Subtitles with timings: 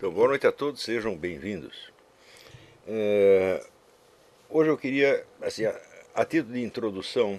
[0.00, 1.92] Então, boa noite a todos, sejam bem-vindos.
[2.88, 3.62] É,
[4.48, 5.78] hoje eu queria, assim, a,
[6.14, 7.38] a, título de introdução,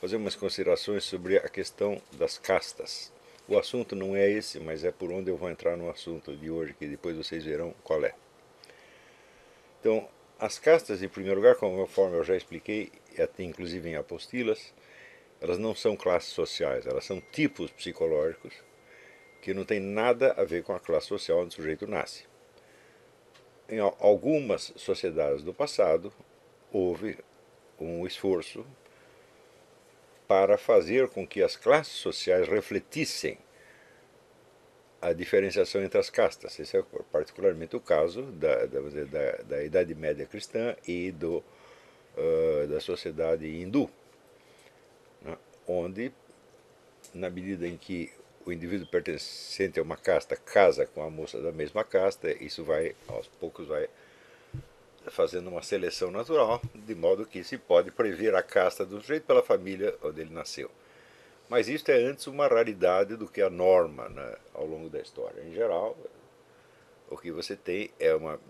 [0.00, 3.12] fazer umas considerações sobre a questão das castas.
[3.46, 6.50] O assunto não é esse, mas é por onde eu vou entrar no assunto de
[6.50, 8.14] hoje, que depois vocês verão qual é.
[9.78, 14.72] Então, as castas, em primeiro lugar, conforme eu já expliquei, até inclusive em apostilas,
[15.38, 18.54] elas não são classes sociais, elas são tipos psicológicos
[19.44, 22.24] que não tem nada a ver com a classe social onde o sujeito nasce.
[23.68, 26.10] Em algumas sociedades do passado,
[26.72, 27.18] houve
[27.78, 28.64] um esforço
[30.26, 33.36] para fazer com que as classes sociais refletissem
[35.02, 36.58] a diferenciação entre as castas.
[36.58, 41.44] Esse é particularmente o caso da, da, da, da Idade Média cristã e do,
[42.16, 43.90] uh, da sociedade hindu,
[45.20, 45.36] né,
[45.68, 46.10] onde,
[47.12, 48.10] na medida em que
[48.46, 52.94] o indivíduo pertencente a uma casta casa com a moça da mesma casta, isso vai,
[53.08, 53.88] aos poucos, vai
[55.06, 59.42] fazendo uma seleção natural, de modo que se pode prever a casta do sujeito pela
[59.42, 60.70] família onde ele nasceu.
[61.48, 65.42] Mas isto é antes uma raridade do que a norma né, ao longo da história.
[65.42, 65.96] Em geral,
[67.10, 68.40] o que você tem é uma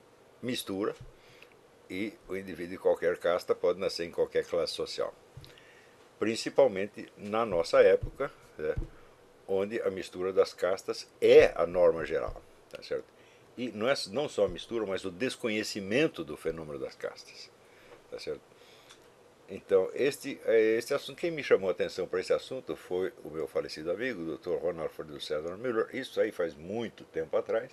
[0.41, 0.95] mistura
[1.91, 5.13] e o indivíduo de qualquer casta pode nascer em qualquer classe social.
[6.19, 8.75] Principalmente na nossa época, né,
[9.47, 13.07] onde a mistura das castas é a norma geral, tá certo?
[13.57, 17.51] E não é não só a mistura, mas o desconhecimento do fenômeno das castas,
[18.11, 18.43] tá certo?
[19.49, 23.31] Então, este, é, este assunto, quem me chamou a atenção para esse assunto foi o
[23.31, 24.57] meu falecido amigo, o Dr.
[24.63, 25.89] Ronald Ford César Miller.
[25.93, 27.71] Isso aí faz muito tempo atrás.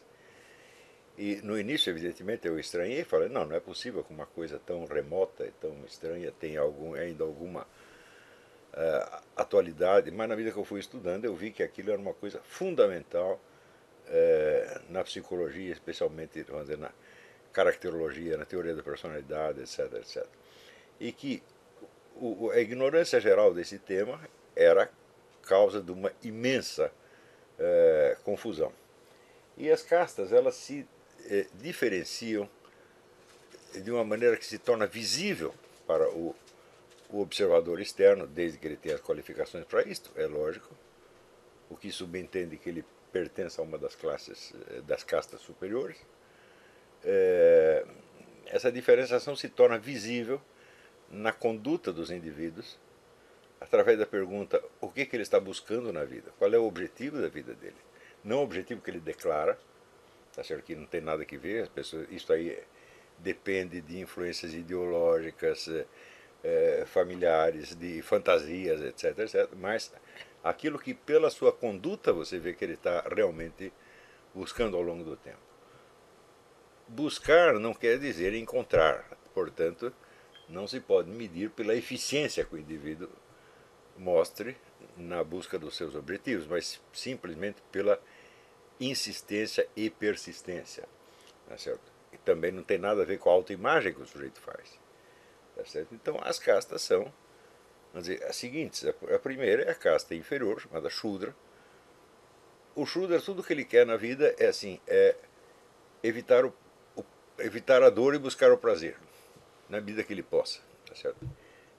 [1.17, 4.85] E no início, evidentemente, eu estranhei, falei, não, não é possível que uma coisa tão
[4.85, 7.65] remota e tão estranha tenha algum, ainda alguma
[8.73, 12.13] uh, atualidade, mas na vida que eu fui estudando eu vi que aquilo era uma
[12.13, 13.39] coisa fundamental
[14.07, 16.91] uh, na psicologia, especialmente vamos dizer, na
[17.53, 20.25] caracterologia, na teoria da personalidade, etc, etc.
[20.99, 21.43] E que
[22.15, 24.19] o, a ignorância geral desse tema
[24.55, 24.89] era
[25.43, 26.91] causa de uma imensa
[27.57, 28.71] uh, confusão.
[29.57, 30.87] E as castas, elas se
[31.55, 32.49] diferenciam
[33.75, 35.53] de uma maneira que se torna visível
[35.85, 36.35] para o
[37.11, 40.75] o observador externo, desde que ele tenha as qualificações para isto, é lógico,
[41.69, 45.97] o que subentende que ele pertence a uma das classes, eh, das castas superiores,
[47.03, 47.85] é,
[48.47, 50.41] essa diferenciação se torna visível
[51.09, 52.79] na conduta dos indivíduos,
[53.59, 57.21] através da pergunta o que, que ele está buscando na vida, qual é o objetivo
[57.21, 57.75] da vida dele.
[58.23, 59.59] Não o objetivo que ele declara,
[60.33, 60.63] tá certo?
[60.63, 62.57] Que não tem nada que ver, as pessoas, isso aí
[63.17, 65.69] depende de influências ideológicas,
[66.43, 69.49] é, familiares, de fantasias, etc, etc.
[69.57, 69.93] Mas
[70.43, 73.71] aquilo que pela sua conduta você vê que ele está realmente
[74.33, 75.39] buscando ao longo do tempo.
[76.87, 79.93] Buscar não quer dizer encontrar, portanto,
[80.49, 83.09] não se pode medir pela eficiência que o indivíduo
[83.97, 84.57] mostre
[84.97, 88.01] na busca dos seus objetivos, mas simplesmente pela
[88.79, 90.83] insistência e persistência.
[91.47, 91.91] Tá certo?
[92.11, 94.80] E também não tem nada a ver com a autoimagem que o sujeito faz.
[95.61, 95.93] Tá certo?
[95.93, 97.13] Então as castas são
[97.93, 98.85] vamos dizer, as seguintes.
[98.85, 101.35] A primeira é a casta inferior, chamada Shudra.
[102.75, 105.15] O Shudra, tudo que ele quer na vida é assim, é
[106.01, 106.53] evitar, o,
[106.95, 107.03] o,
[107.39, 108.97] evitar a dor e buscar o prazer,
[109.69, 110.61] na medida que ele possa.
[110.85, 111.29] Tá certo?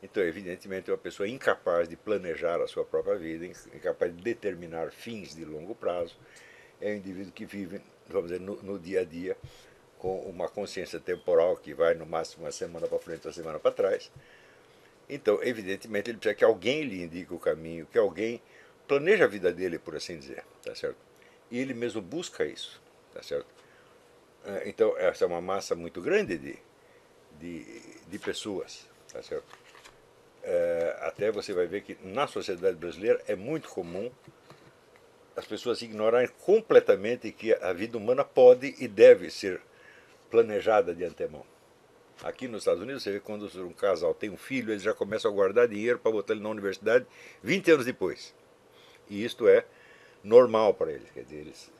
[0.03, 4.91] Então, evidentemente, é uma pessoa incapaz de planejar a sua própria vida, incapaz de determinar
[4.91, 6.17] fins de longo prazo.
[6.81, 9.37] É um indivíduo que vive, vamos dizer, no, no dia a dia,
[10.03, 13.71] com uma consciência temporal que vai no máximo uma semana para frente, uma semana para
[13.71, 14.11] trás.
[15.09, 18.43] Então, evidentemente, ele precisa que alguém lhe indique o caminho, que alguém
[18.89, 20.97] planeje a vida dele, por assim dizer, tá certo?
[21.53, 22.83] E ele mesmo busca isso,
[23.15, 23.47] tá certo?
[24.45, 26.59] É, então, essa é uma massa muito grande de,
[27.39, 29.57] de, de pessoas, tá certo?
[30.43, 34.11] É, até você vai ver que na sociedade brasileira é muito comum
[35.37, 39.63] as pessoas ignorarem completamente que a vida humana pode e deve ser
[40.33, 41.45] planejada de antemão.
[42.23, 45.31] Aqui nos Estados Unidos, você vê quando um casal tem um filho, eles já começam
[45.31, 47.07] a guardar dinheiro para botar ele na universidade
[47.43, 48.35] 20 anos depois.
[49.11, 49.67] E isto é
[50.25, 51.11] normal para eles.
[51.11, 51.71] Quer dizer, eles,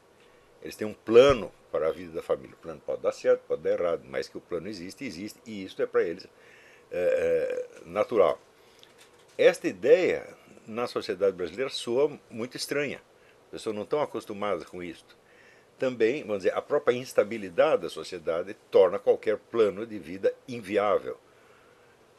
[0.61, 2.55] eles têm um plano para a vida da família.
[2.55, 5.65] O plano pode dar certo, pode dar errado, mas que o plano existe, existe, e
[5.65, 6.27] isto é para eles
[6.91, 8.39] é, é, natural.
[9.39, 10.29] Esta ideia
[10.67, 13.01] na sociedade brasileira soa muito estranha.
[13.47, 15.22] As pessoas não estão acostumadas com isto
[15.83, 21.19] também, vamos dizer, a própria instabilidade da sociedade torna qualquer plano de vida inviável.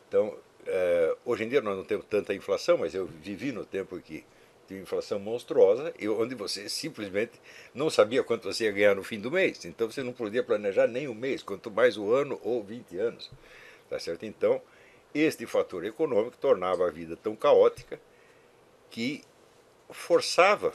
[0.06, 0.38] Então,
[0.68, 4.26] é, hoje em dia nós não temos tanta inflação, mas eu vivi no tempo que
[4.68, 7.40] de inflação monstruosa e onde você simplesmente
[7.74, 9.64] não sabia quanto você ia ganhar no fim do mês.
[9.64, 13.32] Então você não podia planejar nem o mês, quanto mais o ano ou 20 anos.
[13.90, 14.26] Tá certo?
[14.26, 14.62] Então,
[15.16, 17.98] este fator econômico tornava a vida tão caótica
[18.90, 19.24] que
[19.90, 20.74] forçava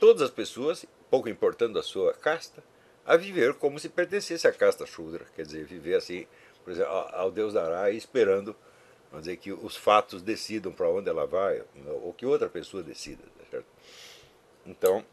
[0.00, 2.64] todas as pessoas, pouco importando a sua casta,
[3.04, 6.26] a viver como se pertencesse à casta Shudra, quer dizer, viver assim,
[6.64, 8.56] por exemplo, ao Deus dará, esperando,
[9.10, 11.62] vamos dizer, que os fatos decidam para onde ela vai,
[12.02, 13.66] ou que outra pessoa decida, tá certo?
[14.66, 15.04] Então,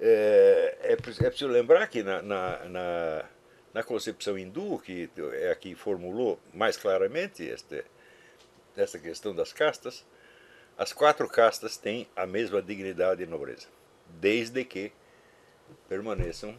[0.00, 3.24] é, é, é preciso lembrar que na, na, na,
[3.72, 7.84] na, concepção hindu, que é a que formulou mais claramente este,
[8.76, 10.04] essa questão das castas,
[10.76, 13.68] as quatro castas têm a mesma dignidade e nobreza
[14.20, 14.92] desde que
[15.88, 16.58] permaneçam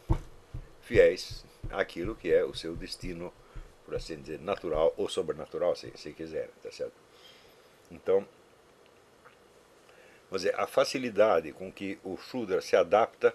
[0.82, 3.34] fiéis àquilo que é o seu destino,
[3.86, 6.94] por assim dizer, natural ou sobrenatural, se, se quiserem, tá certo?
[7.92, 8.28] Então,
[10.32, 13.34] dizer, a facilidade com que o Shudra se adapta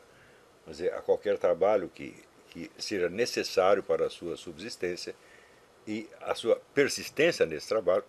[0.67, 2.15] dizer, a qualquer trabalho que,
[2.51, 5.15] que seja necessário para a sua subsistência
[5.87, 8.05] e a sua persistência nesse trabalho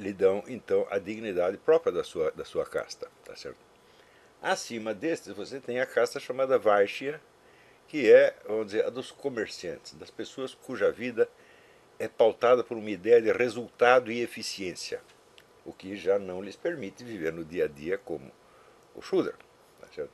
[0.00, 3.58] lhe dão então a dignidade própria da sua, da sua casta, tá certo?
[4.40, 7.20] Acima destes, você tem a casta chamada Vaishya,
[7.86, 11.28] que é, vamos dizer, a dos comerciantes, das pessoas cuja vida
[11.98, 15.02] é pautada por uma ideia de resultado e eficiência,
[15.66, 18.32] o que já não lhes permite viver no dia a dia como
[18.94, 19.34] o Shudra.
[19.80, 20.04] Tá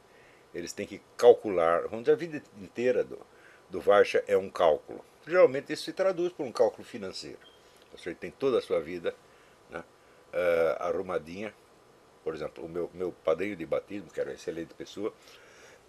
[0.52, 3.20] Eles têm que calcular, dizer, a vida inteira do,
[3.70, 5.04] do Vaishya é um cálculo.
[5.24, 7.38] Geralmente isso se traduz por um cálculo financeiro.
[7.92, 9.14] Você tem toda a sua vida
[10.32, 11.52] uh, arrumadinha
[12.26, 15.14] por exemplo, o meu, meu padrinho de batismo, que era uma excelente pessoa,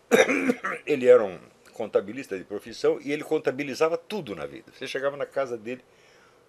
[0.86, 1.40] ele era um
[1.74, 4.72] contabilista de profissão e ele contabilizava tudo na vida.
[4.72, 5.84] Você chegava na casa dele,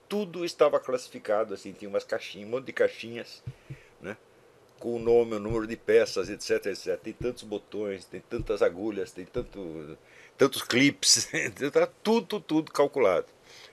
[0.06, 3.42] tudo estava classificado, assim, tinha umas caixinhas, um monte de caixinhas,
[3.98, 4.14] né?
[4.78, 7.00] com o nome, o número de peças, etc, etc.
[7.00, 9.96] Tem tantos botões, tem tantas agulhas, tem tanto,
[10.36, 11.30] tantos clips,
[11.72, 13.26] tá tudo, tudo calculado.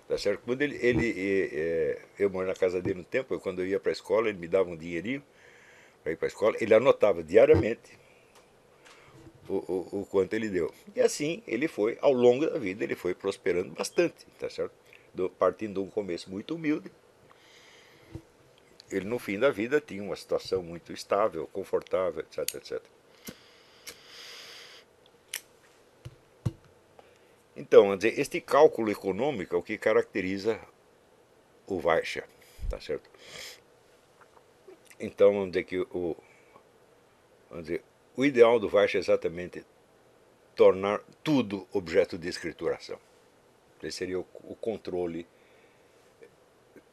[0.08, 0.42] Tá certo?
[0.46, 3.80] Quando ele, ele, é, eu moro na casa dele um tempo, eu, quando eu ia
[3.80, 5.24] para a escola, ele me dava um dinheirinho,
[6.04, 7.98] para ir para a escola, ele anotava diariamente
[9.50, 10.72] o, o, o, quanto ele deu.
[10.96, 14.74] E assim ele foi, ao longo da vida, ele foi prosperando bastante, tá certo?
[15.14, 16.92] Do, partindo de um começo muito humilde,
[18.92, 22.95] ele no fim da vida tinha uma situação muito estável, confortável, etc, etc.
[27.56, 30.60] Então, dizer, este cálculo econômico é o que caracteriza
[31.68, 32.26] o Vaixha,
[32.70, 33.10] tá certo?
[35.00, 36.16] Então, vamos dizer que o,
[37.50, 37.84] vamos dizer,
[38.16, 39.66] o ideal do Vaich é exatamente
[40.56, 42.98] tornar tudo objeto de escrituração.
[43.84, 45.28] Esse seria o, o controle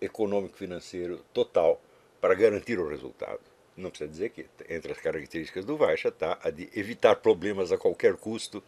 [0.00, 1.80] econômico-financeiro total
[2.20, 3.40] para garantir o resultado.
[3.76, 7.78] Não precisa dizer que entre as características do Vaisha está a de evitar problemas a
[7.78, 8.62] qualquer custo.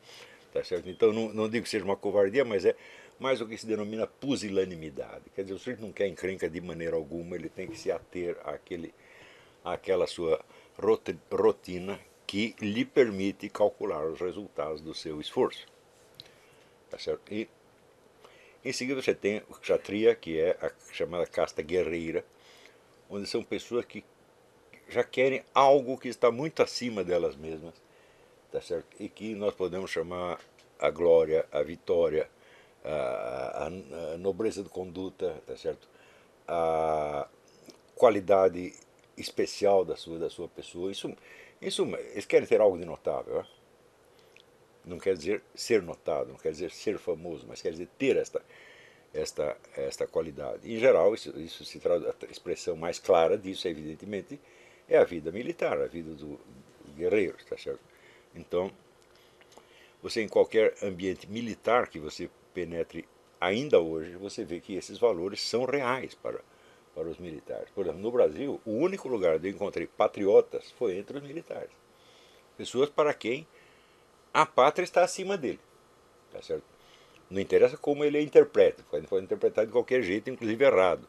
[0.55, 0.89] Tá certo?
[0.89, 2.77] Então, não, não digo que seja uma covardia, mas é
[3.19, 5.25] mais o que se denomina pusilanimidade.
[5.35, 8.39] Quer dizer, o sujeito não quer encrenca de maneira alguma, ele tem que se ater
[8.45, 8.95] àquele
[9.65, 10.45] aquela sua
[10.79, 15.67] rotina que lhe permite calcular os resultados do seu esforço.
[16.89, 17.23] Tá certo?
[17.33, 17.49] E
[18.65, 22.25] em seguida você tem o Kshatriya, que é a chamada casta guerreira,
[23.11, 24.05] onde são pessoas que
[24.89, 27.75] já querem algo que está muito acima delas mesmas,
[28.55, 28.87] tá certo?
[29.01, 30.39] E que nós podemos chamar
[30.79, 32.31] a glória, a vitória,
[32.85, 35.89] a, a, a nobreza de conduta, tá certo?
[36.47, 37.27] A
[37.97, 38.73] qualidade
[39.17, 40.93] especial da sua, da sua pessoa.
[40.93, 41.13] Isso,
[41.61, 43.41] isso, eles querem ter algo de notável.
[43.41, 43.47] É?
[44.85, 48.41] Não quer dizer ser notado, não quer dizer ser famoso, mas quer dizer ter esta,
[49.13, 50.73] esta, esta qualidade.
[50.73, 54.39] Em geral, isso, isso se traduz, a expressão mais clara disso, evidentemente,
[54.89, 56.39] é a vida militar, a vida do
[56.97, 57.94] guerreiro, está certo?
[58.35, 58.71] Então,
[60.03, 63.09] você em qualquer ambiente militar que você penetre
[63.41, 66.41] ainda hoje, você vê que esses valores são reais para
[66.95, 67.69] para os militares.
[67.71, 71.71] Por exemplo, no Brasil, o único lugar onde eu encontrei patriotas foi entre os militares.
[72.57, 73.47] Pessoas para quem
[74.33, 75.61] a pátria está acima dele.
[76.33, 76.65] Tá certo?
[77.29, 81.09] Não interessa como ele interpreta, pode, pode interpretar de qualquer jeito, inclusive errado.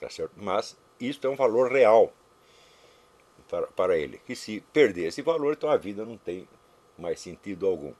[0.00, 0.32] Tá certo?
[0.36, 2.12] Mas isso é um valor real
[3.48, 4.18] para, para ele.
[4.26, 6.48] Que se perder esse valor, então a vida não tem
[6.98, 7.92] mais sentido algum.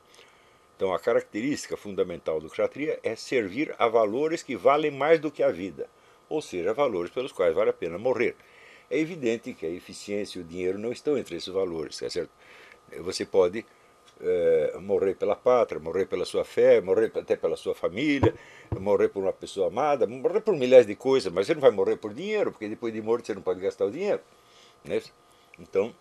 [0.76, 5.42] Então a característica fundamental do kshatriya é servir a valores que valem mais do que
[5.42, 5.88] a vida
[6.28, 8.36] ou seja, valores pelos quais vale a pena morrer.
[8.90, 12.30] É evidente que a eficiência e o dinheiro não estão entre esses valores, é certo?
[13.00, 13.64] Você pode
[14.20, 18.34] é, morrer pela pátria, morrer pela sua fé, morrer até pela sua família,
[18.78, 21.96] morrer por uma pessoa amada, morrer por milhares de coisas, mas você não vai morrer
[21.96, 24.20] por dinheiro, porque depois de morto você não pode gastar o dinheiro.
[24.84, 25.02] Né?
[25.58, 25.94] Então,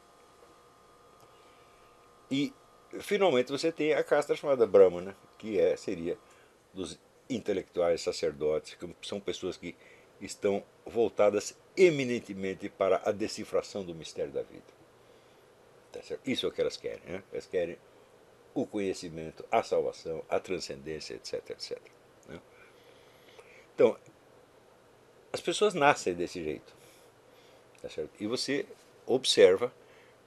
[2.32, 2.54] e
[3.00, 6.18] finalmente você tem a casta chamada Brahmana, que é, seria
[6.74, 9.76] dos intelectuais, sacerdotes, que são pessoas que
[10.22, 14.78] estão voltadas eminentemente para a decifração do mistério da vida.
[15.92, 17.02] Tá Isso é o que elas querem.
[17.06, 17.24] Né?
[17.32, 17.78] Elas querem
[18.54, 21.52] o conhecimento, a salvação, a transcendência, etc.
[21.52, 21.80] etc.
[22.28, 22.40] Né?
[23.76, 23.98] Então,
[25.32, 26.76] as pessoas nascem desse jeito.
[27.82, 27.90] Tá
[28.20, 28.66] e você
[29.06, 29.72] observa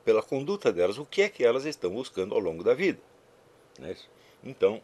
[0.04, 3.00] pela conduta delas o que é que elas estão buscando ao longo da vida.
[3.78, 3.97] Né?
[4.42, 4.80] Então,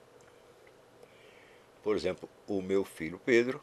[1.82, 3.62] por exemplo, o meu filho Pedro,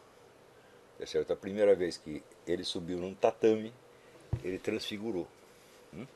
[0.97, 1.33] tá certo?
[1.33, 3.73] a primeira vez que ele subiu num tatame,
[4.43, 5.27] ele transfigurou.
[5.93, 6.07] Hum?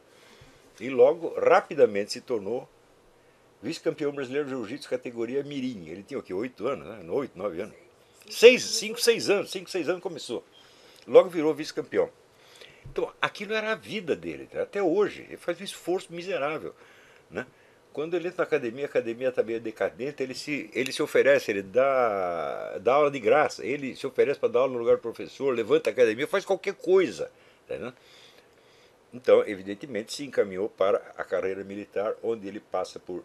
[0.80, 2.68] E logo, rapidamente, se tornou
[3.62, 5.88] vice-campeão brasileiro de jiu-jitsu categoria mirim.
[5.90, 6.34] Ele tinha o quê?
[6.34, 7.12] Oito anos, né?
[7.12, 7.76] Oito, nove anos.
[8.30, 9.52] Seis, cinco, seis anos.
[9.52, 10.44] Cinco, seis anos começou.
[11.08, 12.10] Logo virou vice-campeão.
[12.92, 15.26] Então, aquilo era a vida dele, até hoje.
[15.28, 16.74] Ele faz um esforço miserável.
[17.30, 17.46] Né?
[17.94, 21.50] Quando ele entra na academia, a academia está meio decadente, ele se, ele se oferece,
[21.50, 25.02] ele dá, dá aula de graça, ele se oferece para dar aula no lugar do
[25.02, 27.32] professor, levanta a academia, faz qualquer coisa.
[27.68, 27.94] Tá
[29.14, 33.24] então, evidentemente, se encaminhou para a carreira militar, onde ele passa por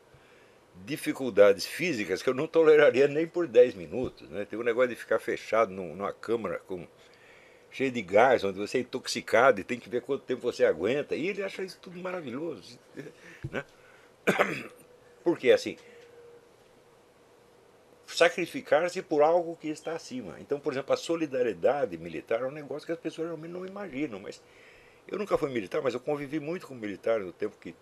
[0.87, 4.29] dificuldades físicas que eu não toleraria nem por 10 minutos.
[4.31, 4.45] Né?
[4.45, 6.87] Tem um negócio de ficar fechado numa câmara com,
[7.73, 11.17] cheio de gás, onde você é intoxicado e tem que ver quanto tempo você aguenta.
[11.17, 12.79] E ele acha isso tudo maravilhoso.
[13.51, 13.65] Né?
[15.25, 15.77] Porque assim,
[18.07, 20.37] sacrificar-se por algo que está acima.
[20.39, 24.21] Então, por exemplo, a solidariedade militar é um negócio que as pessoas realmente não imaginam.
[24.21, 24.43] Mas
[25.09, 27.75] eu nunca fui militar, mas eu convivi muito com militar no tempo que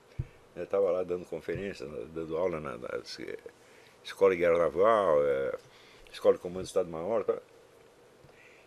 [0.54, 2.88] eu estava lá dando conferência, dando aula na, na
[4.04, 5.58] Escola de Guerra Naval, é,
[6.12, 7.24] Escola de Comando do Estado-Maior.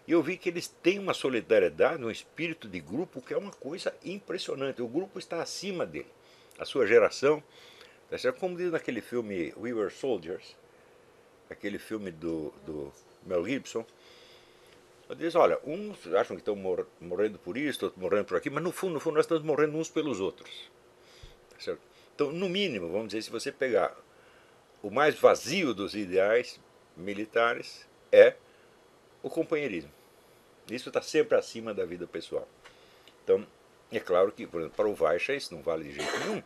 [0.08, 3.52] E eu vi que eles têm uma solidariedade, um espírito de grupo que é uma
[3.52, 4.82] coisa impressionante.
[4.82, 6.12] O grupo está acima dele
[6.60, 7.42] a sua geração.
[8.10, 8.40] Tá certo?
[8.40, 10.56] Como diz naquele filme We Were Soldiers,
[11.50, 12.92] aquele filme do, do
[13.26, 13.86] Mel Gibson,
[15.16, 18.64] diz, olha, uns acham que estão mor morrendo por isso, outros morrendo por aqui, mas
[18.64, 20.70] no fundo, no fundo nós estamos morrendo uns pelos outros.
[21.50, 21.78] Tá?
[22.16, 23.96] Então, no mínimo, vamos dizer, se você pegar
[24.82, 26.60] o mais vazio dos ideais
[26.96, 28.36] militares, é
[29.24, 29.90] o companheirismo.
[30.70, 32.48] Isso está sempre acima da vida pessoal.
[33.24, 33.48] Então,
[33.92, 36.44] é claro que, por exemplo, para o Vaisha isso não vale de jeito nenhum.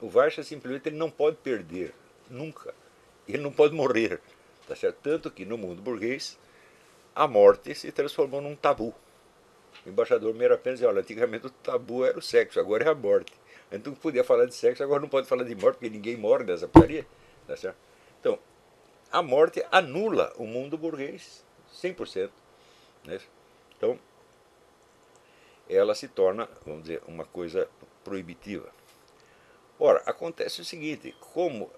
[0.00, 1.94] O Vaisha simplesmente ele não pode perder,
[2.28, 2.74] nunca.
[3.26, 4.20] Ele não pode morrer.
[4.68, 4.98] Tá certo?
[5.02, 6.38] Tanto que no mundo burguês,
[7.14, 8.94] a morte se transformou num tabu.
[9.84, 13.32] O embaixador Meira apenas olha, antigamente o tabu era o sexo, agora é a morte.
[13.72, 16.68] Então podia falar de sexo, agora não pode falar de morte, porque ninguém morre nessa
[16.68, 17.06] putaria.
[17.46, 17.76] Tá certo?
[18.20, 18.38] Então,
[19.10, 21.44] a morte anula o mundo burguês
[21.80, 22.30] 100%.
[23.04, 23.20] Né?
[23.76, 23.98] Então,
[25.68, 27.68] ela se torna, vamos dizer, uma coisa
[28.04, 28.70] proibitiva.
[29.78, 31.70] Ora, acontece o seguinte, como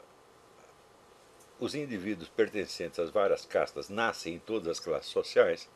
[1.61, 5.68] os indivíduos pertencentes às várias castas nascem em todas as classes sociais,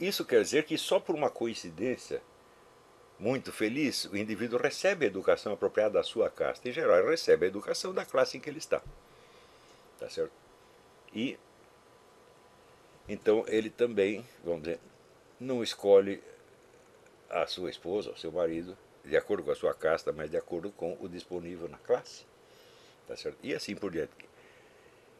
[0.00, 2.22] isso quer dizer que só por uma coincidência
[3.18, 6.68] muito feliz, o indivíduo recebe a educação apropriada da sua casta.
[6.68, 8.82] Em geral, ele recebe a educação da classe em que ele está.
[9.98, 10.32] Tá certo?
[11.14, 11.38] E
[13.12, 14.80] então ele também, vamos dizer,
[15.38, 16.22] não escolhe
[17.28, 20.70] a sua esposa, ao seu marido, de acordo com a sua casta, mas de acordo
[20.70, 22.24] com o disponível na classe.
[23.06, 23.38] Tá certo?
[23.42, 24.12] E assim por diante.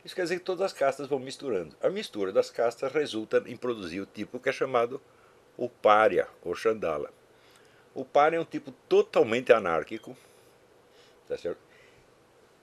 [0.04, 1.74] Isso quer dizer que todas as castas vão misturando.
[1.82, 5.00] A mistura das castas resulta em produzir o tipo que é chamado
[5.56, 7.12] o pária, ou chandala.
[7.94, 10.16] O pária é um tipo totalmente anárquico,
[11.28, 11.70] tá certo?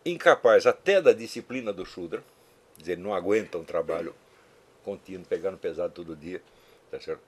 [0.09, 2.23] incapaz até da disciplina do Shudra,
[2.77, 4.15] dizer, não aguenta um trabalho
[4.87, 6.41] contínuo, pegando pesado todo dia,
[6.89, 7.21] tá certo?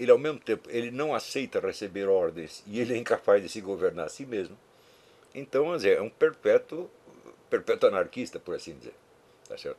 [0.00, 3.60] ele ao mesmo tempo ele não aceita receber ordens e ele é incapaz de se
[3.60, 4.56] governar a si mesmo.
[5.34, 6.90] Então, é um perpétuo,
[7.50, 8.94] perpétuo anarquista, por assim dizer.
[9.46, 9.78] Tá certo?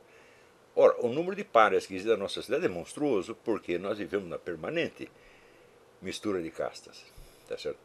[0.76, 4.28] Ora, o número de párias que existe na nossa sociedade é monstruoso porque nós vivemos
[4.28, 5.10] na permanente
[6.00, 7.04] mistura de castas.
[7.48, 7.78] Tá certo?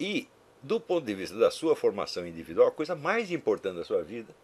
[0.00, 0.28] E,
[0.60, 4.34] do ponto de vista da sua formação individual, a coisa mais importante da sua vida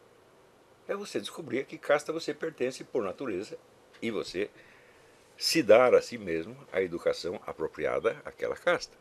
[0.89, 3.59] é você descobrir a que casta você pertence por natureza
[4.01, 4.51] e você
[5.37, 8.97] se dar a si mesmo a educação apropriada àquela casta.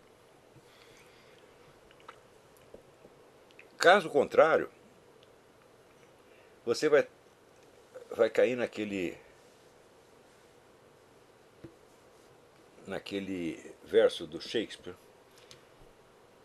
[3.78, 4.70] Caso contrário,
[6.64, 7.08] você vai,
[8.12, 9.18] vai cair naquele
[12.86, 14.96] naquele verso do Shakespeare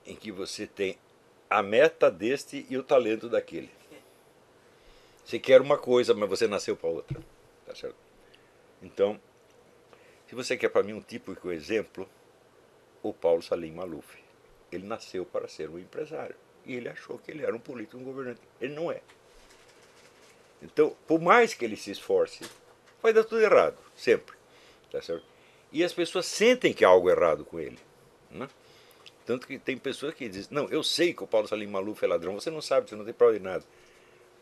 [0.05, 0.99] em que você tem
[1.51, 3.71] a meta deste e o talento daquele.
[5.27, 7.21] Você quer uma coisa, mas você nasceu para outra.
[7.67, 7.97] Tá certo?
[8.81, 9.21] Então,
[10.29, 12.09] se você quer para mim um típico exemplo,
[13.03, 14.07] o Paulo Salim Maluf.
[14.71, 16.37] Ele nasceu para ser um empresário.
[16.65, 18.41] E ele achou que ele era um político, um governante.
[18.61, 19.01] Ele não é.
[20.63, 22.49] Então, por mais que ele se esforce,
[23.03, 24.37] vai dar tudo errado, sempre.
[24.93, 25.25] Tá certo?
[25.73, 27.79] E as pessoas sentem que há algo errado com ele.
[28.31, 28.49] Né?
[29.25, 32.07] Tanto que tem pessoas que dizem, não, eu sei que o Paulo Salim Maluf é
[32.07, 33.65] ladrão, você não sabe, você não tem prova de nada.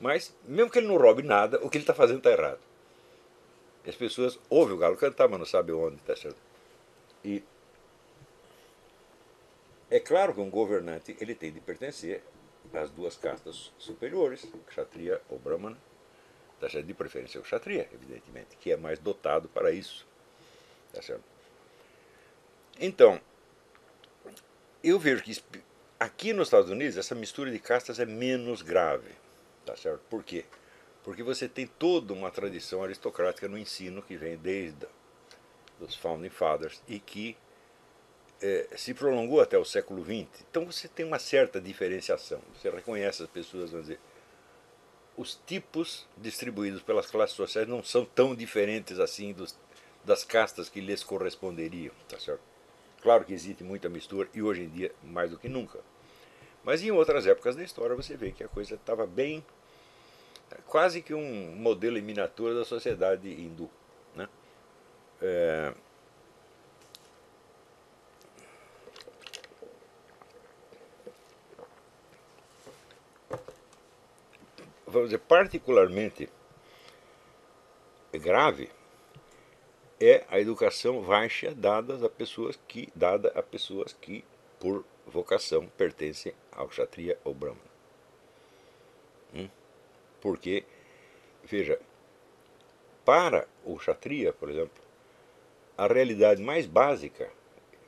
[0.04, 2.60] Mas, mesmo que ele não roube nada, o que ele está fazendo está errado.
[3.88, 6.36] As pessoas ouvem o galo cantar, mas não sabem onde, tá certo?
[7.24, 7.42] E
[9.90, 12.22] é claro que um governante ele tem de pertencer
[12.74, 15.78] às duas castas superiores, Kshatriya ou Brahmana,
[16.60, 16.84] tá certo?
[16.84, 20.06] de preferência o Kshatriya, evidentemente, que é mais dotado para isso.
[20.92, 21.24] Tá certo?
[22.78, 23.18] Então,
[24.82, 25.42] eu vejo que
[25.98, 29.24] aqui nos Estados Unidos essa mistura de castas é menos grave.
[29.74, 30.02] Tá certo?
[30.08, 30.44] Por quê?
[31.02, 34.86] Porque você tem toda uma tradição aristocrática no ensino que vem desde
[35.80, 37.36] os Founding Fathers e que
[38.40, 40.44] é, se prolongou até o século XX.
[40.48, 42.40] Então você tem uma certa diferenciação.
[42.54, 44.00] Você reconhece as pessoas, vamos dizer,
[45.16, 49.58] os tipos distribuídos pelas classes sociais não são tão diferentes assim dos,
[50.04, 52.42] das castas que lhes corresponderiam, tá certo?
[53.02, 55.80] Claro que existe muita mistura e hoje em dia mais do que nunca.
[56.62, 59.44] Mas em outras épocas da história você vê que a coisa estava bem
[60.66, 63.70] quase que um modelo em miniatura da sociedade hindu.
[64.14, 64.28] Né?
[65.22, 65.74] É...
[74.86, 76.28] Vamos dizer, particularmente
[78.12, 78.70] grave
[80.00, 84.24] é a educação baixa dada a pessoas que dada a pessoas que
[84.60, 87.60] por vocação pertencem ao kshatriya ou brahmana.
[89.34, 89.48] Hum?
[90.24, 90.64] Porque,
[91.44, 91.78] veja,
[93.04, 94.82] para o Kshatriya, por exemplo,
[95.76, 97.30] a realidade mais básica,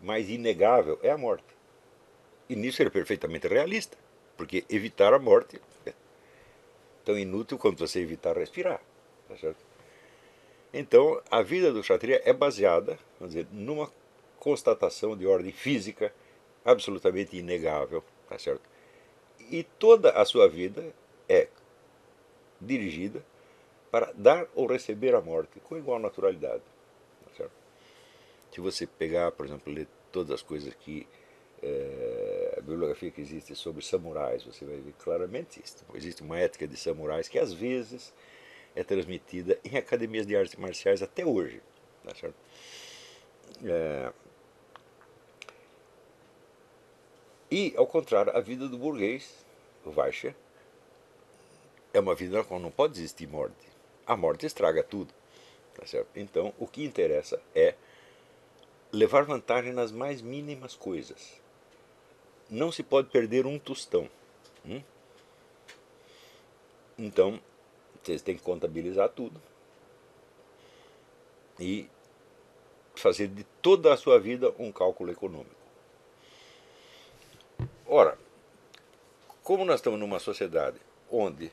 [0.02, 1.56] mais inegável é a morte.
[2.46, 3.96] E nisso ele é perfeitamente realista,
[4.36, 5.94] porque evitar a morte é
[7.06, 8.82] tão inútil quanto você evitar respirar.
[9.28, 9.54] Tá?
[10.74, 13.90] Então, a vida do Kshatriya é baseada, vamos dizer, numa
[14.38, 16.12] constatação de ordem física
[16.62, 18.68] absolutamente inegável, tá certo?
[19.50, 20.92] E toda a sua vida
[21.26, 21.48] é
[22.60, 23.24] dirigida
[23.90, 26.62] para dar ou receber a morte com igual naturalidade.
[27.24, 27.52] Tá certo?
[28.52, 31.06] Se você pegar, por exemplo, ler todas as coisas que
[31.62, 35.84] é, a bibliografia que existe sobre samurais, você vai ver claramente isso.
[35.94, 38.12] Existe uma ética de samurais que às vezes
[38.74, 41.62] é transmitida em academias de artes marciais até hoje.
[42.04, 42.36] Tá certo?
[43.64, 44.12] É,
[47.50, 49.44] e, ao contrário, a vida do burguês,
[49.84, 50.34] o Vaisha,
[51.96, 53.66] é uma vida na qual não pode existir morte.
[54.06, 55.14] A morte estraga tudo.
[55.74, 55.82] Tá?
[56.14, 57.74] Então, o que interessa é
[58.92, 61.40] levar vantagem nas mais mínimas coisas.
[62.50, 64.10] Não se pode perder um tostão.
[64.66, 64.82] Hum?
[66.98, 67.40] Então,
[68.02, 69.40] vocês têm que contabilizar tudo.
[71.58, 71.88] E
[72.94, 75.56] fazer de toda a sua vida um cálculo econômico.
[77.86, 78.18] Ora,
[79.42, 80.78] como nós estamos numa sociedade
[81.10, 81.50] onde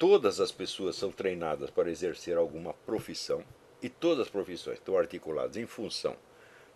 [0.00, 3.44] todas as pessoas são treinadas para exercer alguma profissão
[3.82, 6.16] e todas as profissões estão articuladas em função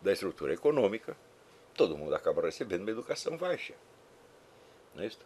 [0.02, 1.16] da estrutura econômica,
[1.74, 3.72] todo mundo acaba recebendo uma educação baixa.
[4.94, 5.18] Não é isso?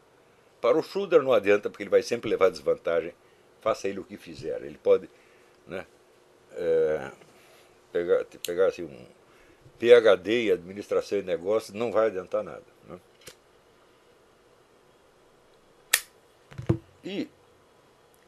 [0.60, 3.12] Para o Schroeder não adianta, porque ele vai sempre levar desvantagem,
[3.60, 4.62] faça ele o que fizer.
[4.62, 5.10] Ele pode
[5.66, 5.84] né,
[6.52, 7.10] é,
[7.90, 9.06] pegar, pegar assim, um
[9.76, 12.64] PhD em administração e negócios, não vai adiantar nada.
[12.88, 13.00] Né?
[17.02, 17.28] E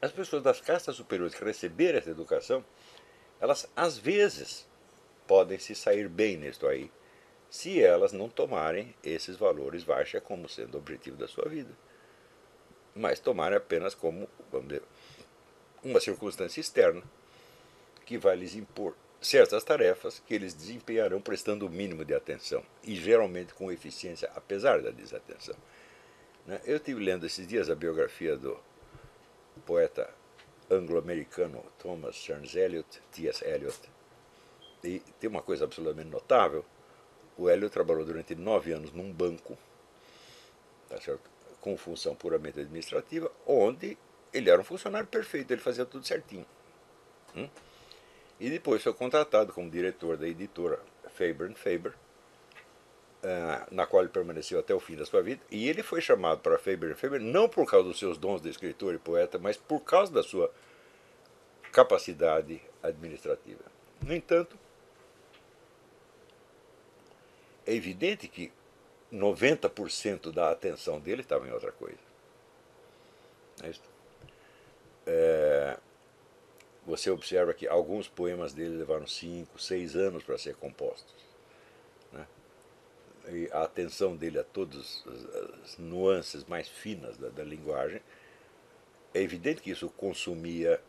[0.01, 2.65] as pessoas das castas superiores que receberam essa educação,
[3.41, 4.67] elas às vezes
[5.27, 6.91] podem se sair bem nisto aí,
[7.49, 11.71] se elas não tomarem esses valores baixa como sendo o objetivo da sua vida,
[12.95, 14.83] mas tomarem apenas como, vamos dizer,
[15.83, 17.03] uma circunstância externa
[18.05, 22.97] que vai lhes impor certas tarefas que eles desempenharão prestando o mínimo de atenção e
[22.97, 25.57] geralmente com eficiência, apesar da desatenção.
[26.47, 26.61] Né?
[26.65, 28.59] Eu estive lendo esses dias a biografia do
[29.67, 30.09] poeta
[30.71, 33.45] anglo-americano Thomas Stearns Eliot, T.S.
[33.45, 33.79] Eliot.
[34.85, 36.65] E tem uma coisa absolutamente notável:
[37.37, 39.59] o Eliot trabalhou durante nove anos num banco,
[40.89, 40.97] tá
[41.61, 43.99] com função puramente administrativa, onde
[44.33, 46.47] ele era um funcionário perfeito, ele fazia tudo certinho.
[47.37, 47.49] Hum?
[48.39, 51.93] E depois foi contratado como diretor da editora Faber Faber
[53.71, 56.59] na qual ele permaneceu até o fim da sua vida, e ele foi chamado para
[56.59, 60.13] Faber Faber não por causa dos seus dons de escritor e poeta, mas por causa
[60.13, 60.51] da sua
[61.71, 63.63] capacidade administrativa.
[64.03, 64.59] No entanto,
[67.67, 68.51] é evidente que
[69.13, 71.99] 90% da atenção dele estava em outra coisa.
[73.63, 73.71] É
[75.07, 75.77] é,
[76.87, 81.15] você observa que alguns poemas dele levaram 5, 6 anos para ser compostos.
[83.53, 85.05] A atenção dele a todas
[85.65, 88.01] as, nuances mais finas da, da linguagem,
[89.15, 90.81] é evidente que isso consumia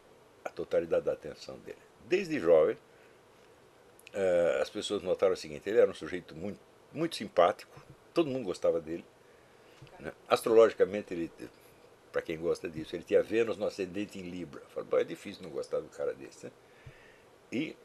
[0.44, 1.78] a totalidade da atenção dele.
[2.08, 2.78] Desde jovem,
[4.14, 6.60] é, as pessoas notaram o seguinte: ele era um sujeito muito,
[6.92, 7.82] muito simpático,
[8.14, 9.06] todo mundo gostava dele.
[10.00, 10.12] Né?
[10.28, 11.32] Astrologicamente, ele
[12.12, 12.96] para quem gosta disso.
[12.96, 14.62] Ele tinha Vênus no ascendente em Libra.
[14.70, 16.46] Falei, é difícil não gostar do cara desse.
[16.46, 16.52] Né?
[17.52, 17.76] E,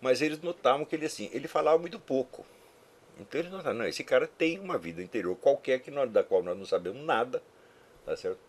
[0.00, 2.46] mas eles notavam que ele assim, ele falava muito pouco.
[3.18, 6.42] Então eles notaram, não, esse cara tem uma vida interior qualquer que nós, da qual
[6.42, 7.42] nós não sabemos nada,
[8.04, 8.40] tá certo?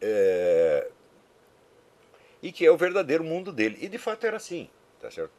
[0.00, 0.90] É,
[2.42, 3.78] e que é o verdadeiro mundo dele.
[3.80, 4.68] E de fato era assim,
[5.00, 5.32] tá certo?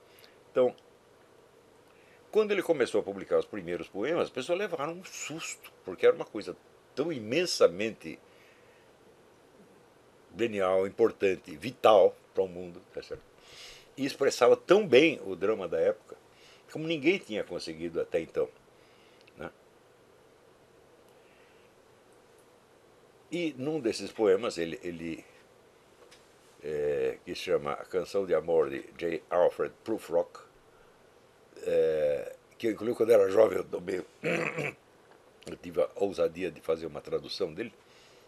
[0.51, 0.75] Então,
[2.31, 6.15] quando ele começou a publicar os primeiros poemas, as pessoas levaram um susto, porque era
[6.15, 6.55] uma coisa
[6.95, 8.19] tão imensamente
[10.37, 13.29] genial, importante, vital para o mundo, tá certo?
[13.99, 16.15] e expressava tão bem o drama da época
[16.71, 18.49] como ninguém tinha conseguido até então.
[19.37, 19.51] Né?
[23.31, 25.25] E num desses poemas, ele, ele
[26.63, 29.23] é, que se chama A Canção de Amor de J.
[29.29, 30.39] Alfred Prufrock,
[31.63, 34.05] é, que eu incluí quando era jovem, eu tomei
[35.47, 37.73] eu tive a ousadia de fazer uma tradução dele,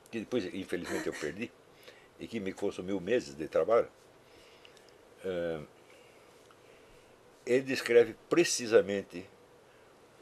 [0.10, 1.52] que depois, infelizmente, eu perdi,
[2.20, 3.88] e que me consumiu meses de trabalho.
[5.24, 5.66] Uh,
[7.52, 9.26] ele descreve precisamente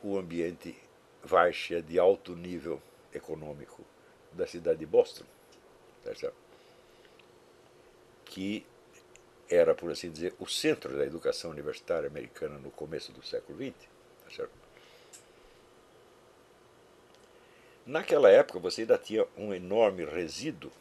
[0.01, 0.75] o ambiente
[1.29, 2.81] baixa de alto nível
[3.13, 3.85] econômico
[4.31, 5.25] da cidade de Boston,
[6.03, 6.31] tá
[8.25, 8.65] que
[9.47, 13.87] era, por assim dizer, o centro da educação universitária americana no começo do século XX.
[14.37, 14.47] Tá?
[17.85, 20.71] Naquela época você ainda tinha um enorme resíduo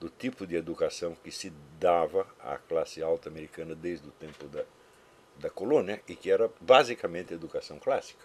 [0.00, 4.64] do tipo de educação que se dava à classe alta americana desde o tempo da,
[5.36, 8.24] da colônia e que era basicamente educação clássica.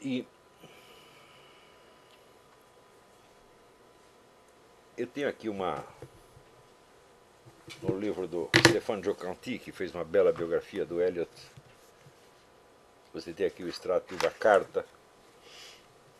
[0.00, 0.26] E
[4.96, 5.84] eu tenho aqui uma
[7.82, 11.30] no livro do Stéphane Jocanti, que fez uma bela biografia do Eliot
[13.16, 14.84] você tem aqui o extrato da carta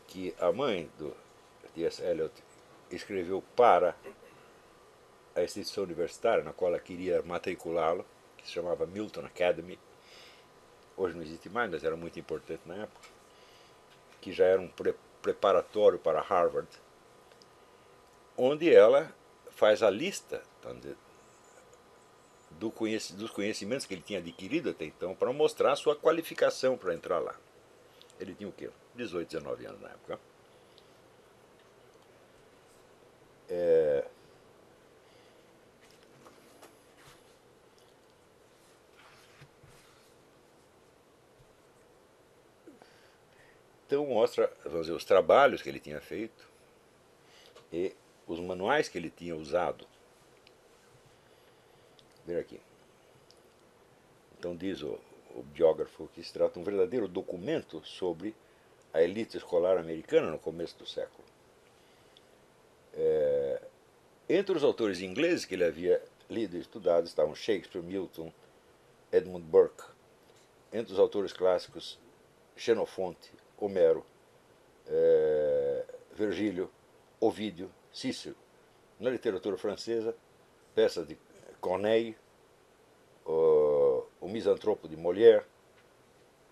[0.06, 1.14] que a mãe do
[1.74, 2.02] T.S.
[2.02, 2.32] Eliot
[2.90, 3.94] escreveu para
[5.36, 8.04] a instituição universitária na qual ela queria matriculá-lo,
[8.38, 9.78] que se chamava Milton Academy.
[10.96, 13.06] Hoje não existe mais, mas era muito importante na época.
[14.20, 16.68] Que já era um pre preparatório para Harvard,
[18.36, 19.12] onde ela
[19.50, 20.40] faz a lista
[22.52, 26.78] do conhec dos conhecimentos que ele tinha adquirido até então para mostrar a sua qualificação
[26.78, 27.34] para entrar lá.
[28.20, 28.70] Ele tinha o quê?
[28.94, 30.20] 18, 19 anos na época.
[33.48, 34.04] É...
[43.86, 46.48] Então mostra dizer, os trabalhos que ele tinha feito
[47.72, 47.94] e
[48.26, 49.86] os manuais que ele tinha usado
[52.24, 52.60] ver aqui.
[54.36, 54.98] Então diz o,
[55.34, 58.34] o biógrafo que se trata um verdadeiro documento sobre
[58.92, 61.24] a elite escolar americana no começo do século.
[62.92, 63.62] É,
[64.28, 68.32] entre os autores ingleses que ele havia lido e estudado estavam Shakespeare, Milton,
[69.12, 69.84] Edmund Burke.
[70.72, 71.98] Entre os autores clássicos,
[72.56, 74.04] Xenofonte, Homero,
[74.86, 76.70] é, Virgílio,
[77.20, 78.36] Ovídio, Cícero.
[78.98, 80.14] Na literatura francesa,
[80.74, 81.18] peças de
[81.60, 82.16] Corneille,
[83.26, 85.44] o, o Misantropo de Molière,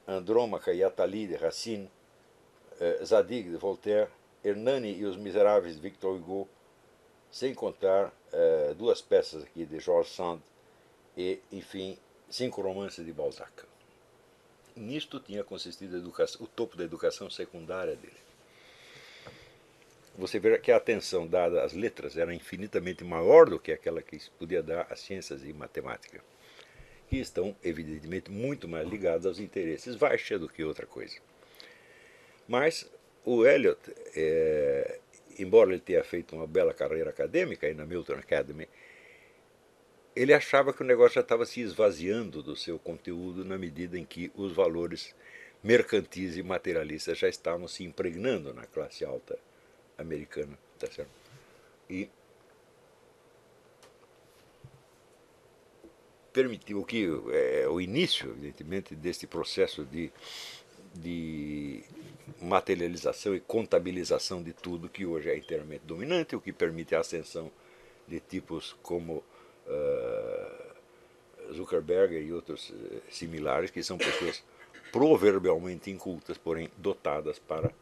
[0.07, 1.91] Andrômaca e Athalie de Racine,
[2.81, 4.11] eh, Zadig de Voltaire,
[4.45, 6.49] Hernani e os Miseráveis de Victor Hugo,
[7.31, 10.41] sem contar eh, duas peças aqui de Georges Sand
[11.17, 13.74] e, enfim, cinco romances de Balzac.
[14.77, 18.25] Nisto tinha consistido o topo da educação secundária dele
[20.17, 24.19] você vê que a atenção dada às letras era infinitamente maior do que aquela que
[24.19, 26.21] se podia dar às ciências e matemática,
[27.09, 31.17] que estão, evidentemente, muito mais ligadas aos interesses Weicha do que outra coisa.
[32.47, 32.89] Mas
[33.25, 33.81] o Eliot,
[34.15, 35.01] é,
[35.39, 38.69] embora ele tenha feito uma bela carreira acadêmica aí na Milton Academy,
[40.15, 44.05] ele achava que o negócio já estava se esvaziando do seu conteúdo na medida em
[44.05, 45.15] que os valores
[45.63, 49.39] mercantis e materialistas já estavam se impregnando na classe alta
[49.99, 50.57] americana.
[50.79, 51.11] Tá certo?
[51.89, 52.09] E
[56.33, 60.13] permitiu que é, o início, evidentemente, desse processo de,
[60.93, 61.83] de
[62.41, 67.51] materialização e contabilização de tudo que hoje é inteiramente dominante, o que permite a ascensão
[68.07, 69.25] de tipos como
[69.67, 74.43] uh, Zuckerberg e outros uh, similares, que são pessoas
[74.93, 77.73] proverbialmente incultas, porém dotadas para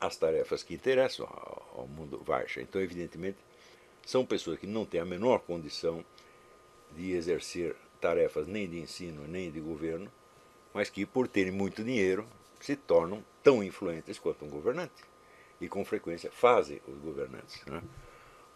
[0.00, 2.60] as tarefas que interessam ao, mundo Varsha.
[2.60, 3.38] Então, evidentemente,
[4.04, 6.04] são pessoas que não têm a menor condição
[6.96, 10.10] de exercer tarefas nem de ensino nem de governo,
[10.74, 12.26] mas que, por terem muito dinheiro,
[12.60, 15.02] se tornam tão influentes quanto um governante
[15.60, 17.64] e, com frequência, fazem os governantes.
[17.66, 17.82] Né?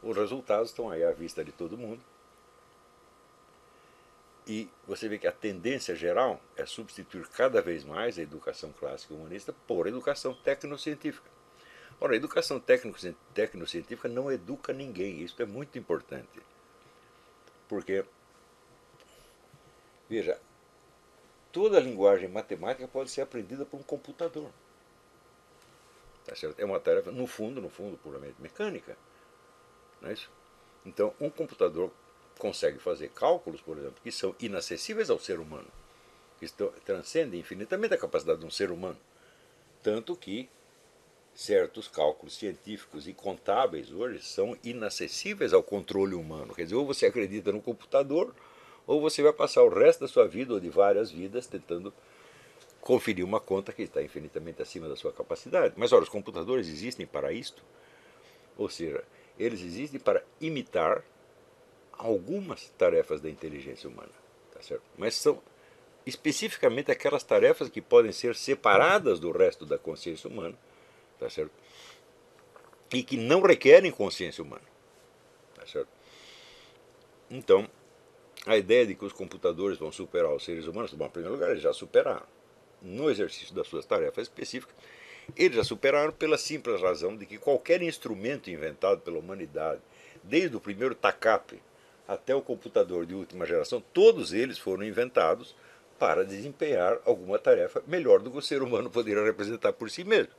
[0.06, 2.00] Os resultados estão aí à vista de todo mundo.
[4.46, 9.12] E você vê que a tendência geral é substituir cada vez mais a educação clássica
[9.12, 11.28] humanista por educação tecnocientífica.
[12.00, 12.62] Ora, a educação
[13.34, 16.40] tecnocientífica não educa ninguém, isso é muito importante.
[17.68, 18.04] Porque
[20.08, 20.38] Veja,
[21.50, 24.50] toda linguagem matemática pode ser aprendida por um computador.
[26.24, 26.60] Tá certo?
[26.60, 28.96] É uma tarefa, no fundo, no fundo, puramente mecânica.
[30.00, 30.30] Não é isso?
[30.84, 31.90] Então, um computador
[32.38, 35.68] consegue fazer cálculos, por exemplo, que são inacessíveis ao ser humano,
[36.38, 36.46] que
[36.84, 38.98] transcendem infinitamente a capacidade de um ser humano.
[39.82, 40.48] Tanto que
[41.34, 46.54] certos cálculos científicos e contábeis hoje são inacessíveis ao controle humano.
[46.54, 48.34] Quer dizer, ou você acredita no computador,
[48.86, 51.92] ou você vai passar o resto da sua vida ou de várias vidas tentando
[52.80, 55.74] conferir uma conta que está infinitamente acima da sua capacidade.
[55.76, 57.62] Mas olha, os computadores existem para isto.
[58.56, 59.04] Ou seja,
[59.38, 61.02] eles existem para imitar
[61.92, 64.12] algumas tarefas da inteligência humana,
[64.52, 64.84] tá certo?
[64.96, 65.40] Mas são
[66.04, 70.56] especificamente aquelas tarefas que podem ser separadas do resto da consciência humana,
[71.18, 71.52] tá certo?
[72.92, 74.62] E que não requerem consciência humana,
[75.54, 75.88] tá certo?
[77.30, 77.68] Então,
[78.46, 81.50] a ideia de que os computadores vão superar os seres humanos, bom, em primeiro lugar,
[81.50, 82.26] eles já superaram.
[82.80, 84.76] No exercício das suas tarefas específicas,
[85.34, 89.80] eles já superaram pela simples razão de que qualquer instrumento inventado pela humanidade,
[90.22, 91.60] desde o primeiro TACAP
[92.06, 95.56] até o computador de última geração, todos eles foram inventados
[95.98, 100.32] para desempenhar alguma tarefa melhor do que o ser humano poderia representar por si mesmo.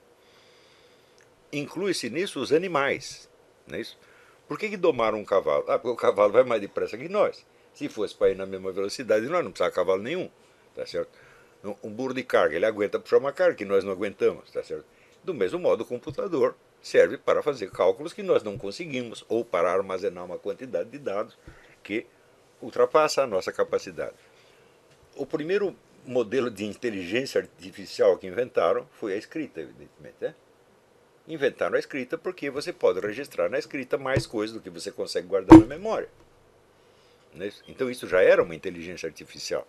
[1.51, 3.29] Inclui-se nisso os animais.
[3.65, 3.97] Não é isso?
[4.47, 5.65] Por que, que domaram um cavalo?
[5.67, 7.45] Ah, porque o cavalo vai mais depressa que nós.
[7.73, 10.29] Se fosse para ir na mesma velocidade, nós não precisávamos cavalo nenhum,
[10.73, 11.09] tá certo?
[11.83, 14.85] Um burro de carga, ele aguenta puxar uma carga que nós não aguentamos, tá certo?
[15.23, 19.71] Do mesmo modo, o computador serve para fazer cálculos que nós não conseguimos ou para
[19.71, 21.37] armazenar uma quantidade de dados
[21.83, 22.05] que
[22.61, 24.15] ultrapassa a nossa capacidade.
[25.15, 25.75] O primeiro
[26.05, 30.15] modelo de inteligência artificial que inventaram foi a escrita, evidentemente.
[30.21, 30.33] Né?
[31.27, 35.27] Inventaram a escrita porque você pode registrar na escrita mais coisas do que você consegue
[35.27, 36.09] guardar na memória.
[37.33, 37.51] Né?
[37.67, 39.67] Então isso já era uma inteligência artificial.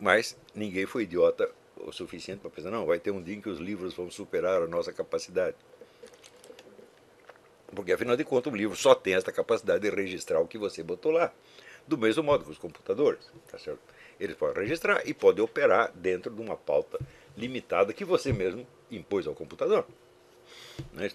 [0.00, 3.48] Mas ninguém foi idiota o suficiente para pensar, não, vai ter um dia em que
[3.48, 5.56] os livros vão superar a nossa capacidade.
[7.74, 10.82] Porque afinal de contas o livro só tem essa capacidade de registrar o que você
[10.82, 11.32] botou lá.
[11.86, 13.80] Do mesmo modo que os computadores, tá certo?
[14.20, 16.98] Eles podem registrar e podem operar dentro de uma pauta
[17.36, 19.86] limitada que você mesmo impôs ao computador.
[20.98, 21.10] É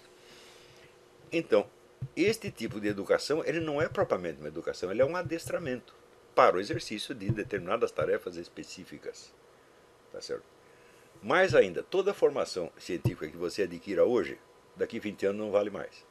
[1.30, 1.66] então,
[2.16, 5.94] este tipo de educação ele não é propriamente uma educação, ele é um adestramento
[6.34, 9.32] para o exercício de determinadas tarefas específicas.
[10.12, 10.44] Tá certo?
[11.22, 14.38] Mais ainda, toda a formação científica que você adquira hoje,
[14.76, 16.04] daqui 20 anos não vale mais.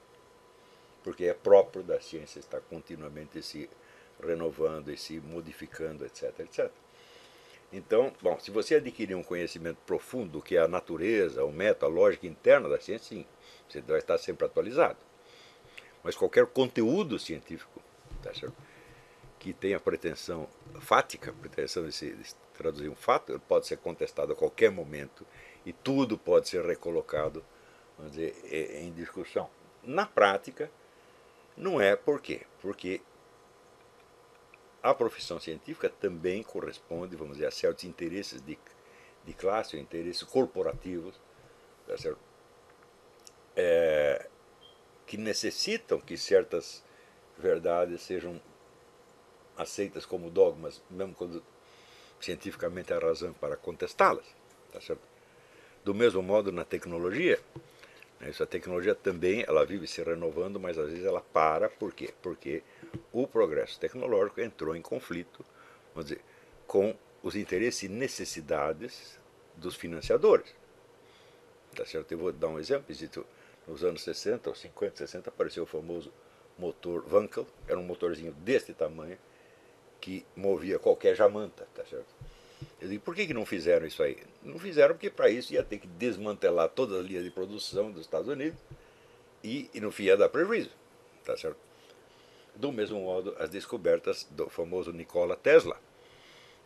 [1.03, 3.69] Porque é próprio da ciência estar continuamente se
[4.21, 6.71] renovando e se modificando, etc, etc.
[7.71, 11.85] Então, bom, se você adquirir um conhecimento profundo do que é a natureza, o método,
[11.87, 13.25] a lógica interna da ciência, sim,
[13.67, 14.97] você vai estar sempre atualizado
[16.03, 17.81] mas qualquer conteúdo científico
[18.21, 18.55] tá certo?
[19.43, 20.47] Que tenha pretensão
[20.79, 22.15] fática, pretensão de, se,
[22.53, 25.27] traduzir um fato, pode ser contestado a qualquer momento
[25.65, 27.43] e tudo pode ser recolocado
[27.97, 28.33] vamos dizer,
[28.81, 29.49] em discussão.
[29.83, 30.71] Na prática,
[31.57, 32.43] não é por quê?
[32.61, 33.01] Porque
[34.81, 38.57] a profissão científica também corresponde, vamos dizer, a certos interesses de,
[39.25, 41.19] de classe, interesses corporativos,
[41.85, 41.95] tá?
[43.57, 44.29] É,
[45.05, 46.81] que necessitam que certas
[47.37, 48.41] verdades sejam
[49.57, 51.43] aceitas como dogmas, mesmo quando
[52.19, 54.25] cientificamente há razão para contestá-las.
[54.71, 55.01] Tá certo?
[55.83, 57.39] Do mesmo modo, na tecnologia,
[58.25, 61.67] Essa tecnologia também ela vive se renovando, mas às vezes ela para.
[61.69, 62.13] Por quê?
[62.21, 62.63] Porque
[63.11, 65.43] o progresso tecnológico entrou em conflito,
[65.93, 66.21] vamos dizer,
[66.65, 69.19] com os interesses e necessidades
[69.57, 70.55] dos financiadores.
[71.75, 72.11] Tá certo?
[72.13, 72.95] Eu vou dar um exemplo.
[73.67, 76.11] Nos anos 60, ou 50, 60, apareceu o famoso
[76.57, 79.17] motor Wankel, era um motorzinho deste tamanho,
[80.03, 82.13] que movia qualquer jamanta, tá certo?
[82.81, 84.17] Eu digo, por que, que não fizeram isso aí?
[84.43, 88.01] Não fizeram porque para isso ia ter que desmantelar todas as linhas de produção dos
[88.01, 88.59] Estados Unidos
[89.41, 90.71] e, e no fim ia dar prejuízo,
[91.23, 91.55] tá certo?
[92.53, 95.79] Do mesmo modo, as descobertas do famoso Nikola Tesla.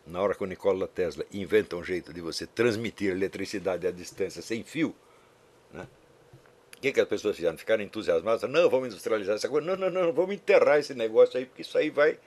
[0.04, 4.42] Na hora que o Nikola Tesla inventa um jeito de você transmitir eletricidade à distância
[4.42, 4.96] sem fio,
[5.72, 5.86] né?
[6.76, 7.56] O que, que as pessoas fizeram?
[7.56, 8.50] Ficaram entusiasmadas?
[8.50, 9.64] Não, vamos industrializar essa coisa.
[9.64, 12.18] Não, não, não, vamos enterrar esse negócio aí, porque isso aí vai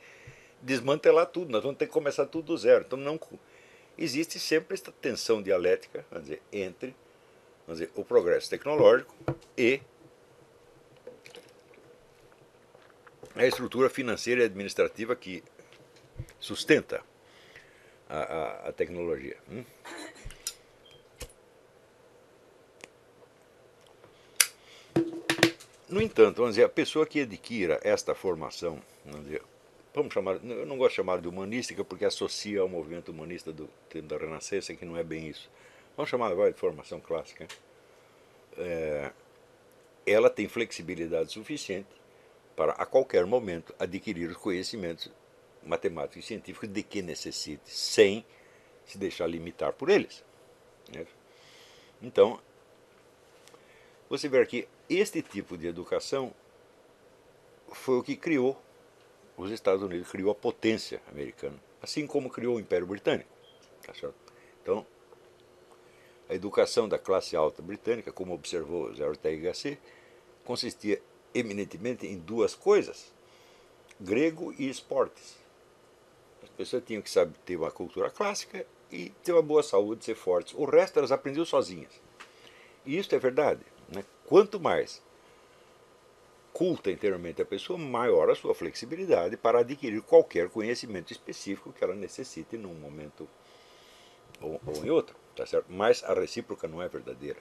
[0.61, 1.51] desmantelar tudo.
[1.51, 2.83] Nós vamos ter que começar tudo do zero.
[2.85, 3.19] Então, não
[3.97, 6.95] existe sempre esta tensão dialética vamos dizer, entre
[7.67, 9.13] vamos dizer, o progresso tecnológico
[9.57, 9.81] e
[13.35, 15.43] a estrutura financeira e administrativa que
[16.39, 17.01] sustenta
[18.09, 19.37] a, a, a tecnologia.
[19.49, 19.63] Hum?
[25.87, 29.43] No entanto, vamos dizer, a pessoa que adquira esta formação, vamos, dizer,
[29.93, 33.67] vamos chamar, eu não gosto de chamar de humanística porque associa ao movimento humanista do
[33.89, 35.49] tempo da Renascença, que não é bem isso.
[35.95, 37.47] Vamos chamar de formação clássica.
[38.57, 39.11] É,
[40.05, 41.89] ela tem flexibilidade suficiente
[42.55, 45.11] para, a qualquer momento, adquirir os conhecimentos
[45.63, 48.25] matemáticos e científicos de que necessite, sem
[48.85, 50.23] se deixar limitar por eles.
[50.93, 51.05] Né?
[52.01, 52.39] Então,
[54.09, 56.33] você vê aqui, este tipo de educação
[57.71, 58.61] foi o que criou
[59.37, 63.29] os Estados Unidos, criou a potência americana, assim como criou o Império Britânico.
[63.85, 63.93] Tá
[64.61, 64.85] então,
[66.29, 69.79] a educação da classe alta britânica, como observou Zé Ortega Gasset,
[70.45, 71.01] consistia
[71.33, 73.11] eminentemente em duas coisas,
[73.99, 75.37] grego e esportes.
[76.43, 80.15] As pessoas tinham que saber ter uma cultura clássica e ter uma boa saúde, ser
[80.15, 80.53] fortes.
[80.53, 81.91] O resto elas aprendiam sozinhas.
[82.85, 83.61] E isso é verdade.
[83.89, 84.03] Né?
[84.25, 85.01] Quanto mais
[86.53, 91.95] culta interiormente a pessoa, maior a sua flexibilidade para adquirir qualquer conhecimento específico que ela
[91.95, 93.27] necessite num momento
[94.39, 95.15] ou, ou em outro.
[95.35, 95.67] Tá certo?
[95.69, 97.39] Mas a recíproca não é verdadeira.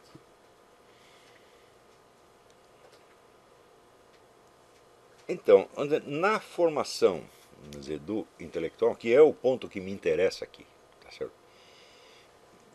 [5.28, 5.68] Então,
[6.06, 7.22] na formação
[7.68, 10.66] dizer, do intelectual, que é o ponto que me interessa aqui,
[11.00, 11.32] tá certo?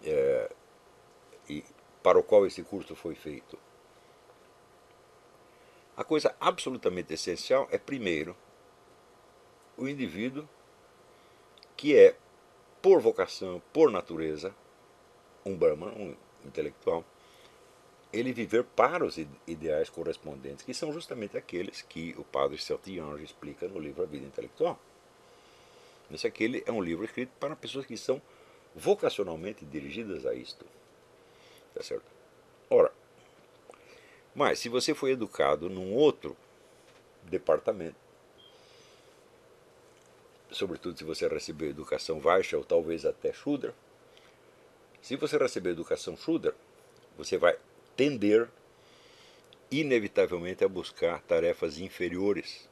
[0.03, 0.51] É,
[1.49, 1.63] e
[2.03, 3.57] para o qual esse curso foi feito,
[5.97, 8.35] a coisa absolutamente essencial é, primeiro,
[9.77, 10.47] o indivíduo
[11.75, 12.15] que é,
[12.81, 14.53] por vocação, por natureza,
[15.45, 17.03] um Brahman, um intelectual,
[18.13, 23.67] ele viver para os ideais correspondentes, que são justamente aqueles que o padre Celtiange explica
[23.67, 24.79] no livro A Vida Intelectual.
[26.09, 28.21] Esse aquele é um livro escrito para pessoas que são
[28.75, 30.65] vocacionalmente dirigidas a isto.
[31.73, 32.05] Tá certo?
[32.69, 32.91] Ora,
[34.35, 36.35] mas se você foi educado num outro
[37.23, 37.95] departamento,
[40.51, 43.73] sobretudo se você recebeu educação Vaisha ou talvez até Shudra,
[45.01, 46.53] se você receber educação Shudra,
[47.17, 47.57] você vai
[47.95, 48.49] tender
[49.71, 52.69] inevitavelmente a buscar tarefas inferiores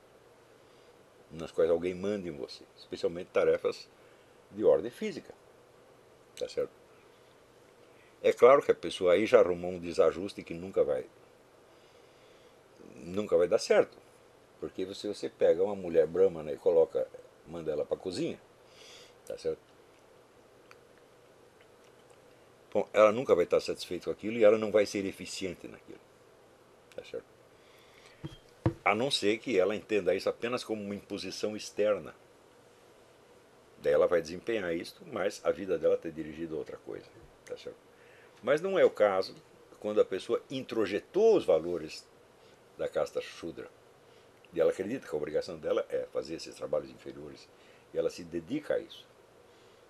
[1.32, 3.90] nas quais alguém manda em você, especialmente tarefas
[4.52, 5.34] de ordem física.
[6.38, 6.72] Tá certo?
[8.22, 11.06] É claro que a pessoa aí já arrumou um desajuste que nunca vai
[13.04, 13.98] nunca vai dar certo.
[14.60, 17.08] Porque se você pega uma mulher brahmana e coloca,
[17.48, 18.40] manda ela para a cozinha,
[19.26, 19.60] tá certo?
[22.74, 26.00] Bom, ela nunca vai estar satisfeita com aquilo e ela não vai ser eficiente naquilo.
[26.96, 27.26] Tá certo?
[28.84, 32.16] A não ser que ela entenda isso apenas como uma imposição externa.
[33.78, 37.06] Daí ela vai desempenhar isso, mas a vida dela está dirigida a outra coisa.
[37.46, 37.78] Tá certo?
[38.42, 39.36] Mas não é o caso
[39.80, 42.08] quando a pessoa introjetou os valores
[42.78, 43.70] da casta Shudra.
[44.54, 47.48] E ela acredita que a obrigação dela é fazer esses trabalhos inferiores.
[47.94, 49.06] E ela se dedica a isso.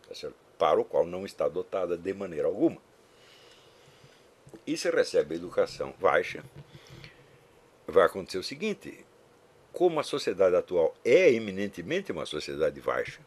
[0.07, 2.77] Tá para o qual não está dotada de maneira alguma.
[4.65, 6.43] E se recebe a educação baixa,
[7.87, 9.05] vai acontecer o seguinte:
[9.71, 13.19] como a sociedade atual é eminentemente uma sociedade baixa,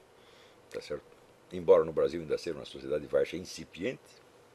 [0.71, 1.17] tá certo?
[1.53, 4.01] embora no Brasil ainda seja uma sociedade baixa incipiente,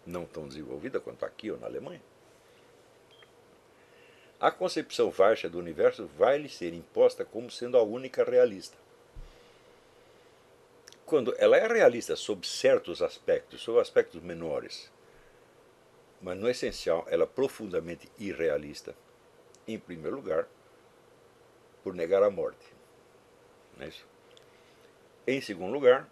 [0.05, 2.01] não tão desenvolvida quanto aqui ou na Alemanha,
[4.41, 8.77] a concepção baixa do universo vai lhe ser imposta como sendo a única realista
[11.11, 14.89] quando ela é realista sob certos aspectos, sob aspectos menores,
[16.21, 18.95] Mas no essencial, ela é profundamente irrealista.
[19.67, 20.47] Em primeiro lugar,
[21.83, 22.65] por negar a morte.
[23.75, 24.07] Não é isso?
[25.25, 26.07] Em segundo lugar,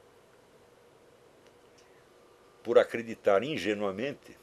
[2.63, 4.37] por acreditar ingenuamente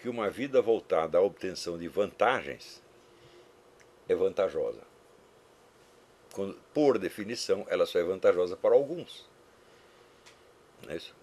[0.00, 2.82] que uma vida voltada à obtenção de vantagens
[4.08, 4.82] é vantajosa.
[6.32, 9.28] Quando, por definição, ela só é vantajosa para alguns.
[10.82, 11.14] Não é isso?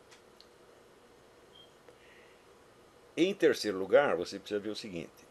[3.16, 5.26] Em terceiro lugar, você precisa ver o seguinte.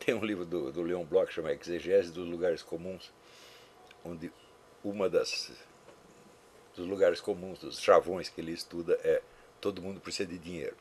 [0.00, 3.12] Tem um livro do, do Leon Bloch que chama Exegese dos Lugares Comuns,
[4.04, 4.32] onde
[4.82, 5.52] uma das
[6.74, 9.20] dos lugares comuns, dos chavões que ele estuda é
[9.60, 10.76] todo mundo precisa de dinheiro.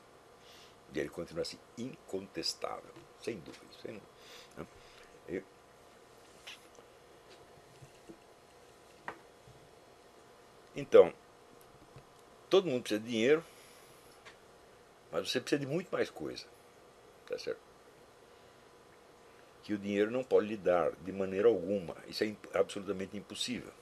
[0.93, 3.65] E ele continua assim, incontestável, sem dúvida.
[3.81, 4.01] Sem,
[4.57, 4.67] né?
[5.27, 5.43] e,
[10.75, 11.13] então,
[12.49, 13.43] todo mundo precisa de dinheiro,
[15.11, 16.45] mas você precisa de muito mais coisa.
[17.27, 17.59] Tá certo?
[19.63, 21.97] Que o dinheiro não pode lhe dar de maneira alguma.
[22.07, 23.73] Isso é absolutamente impossível.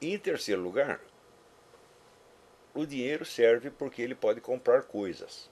[0.00, 1.00] E em terceiro lugar,
[2.80, 5.48] o dinheiro serve porque ele pode comprar coisas.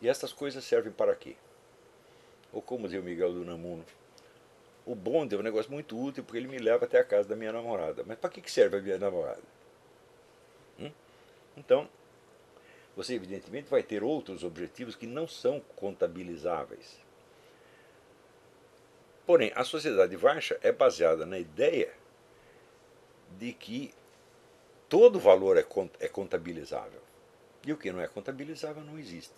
[0.00, 1.36] E essas coisas servem para quê?
[2.52, 3.84] Ou como dizia o Miguel do Namuno,
[4.84, 7.36] o bonde é um negócio muito útil porque ele me leva até a casa da
[7.36, 8.04] minha namorada.
[8.06, 9.42] Mas para que serve a minha namorada?
[10.78, 10.92] Hum?
[11.56, 11.88] Então,
[12.94, 16.98] você evidentemente vai ter outros objetivos que não são contabilizáveis.
[19.26, 21.92] Porém, a sociedade baixa é baseada na ideia
[23.38, 23.92] de que
[24.88, 25.66] todo valor é,
[26.00, 27.00] é contabilizável.
[27.64, 29.34] E o que não é contabilizável não existe.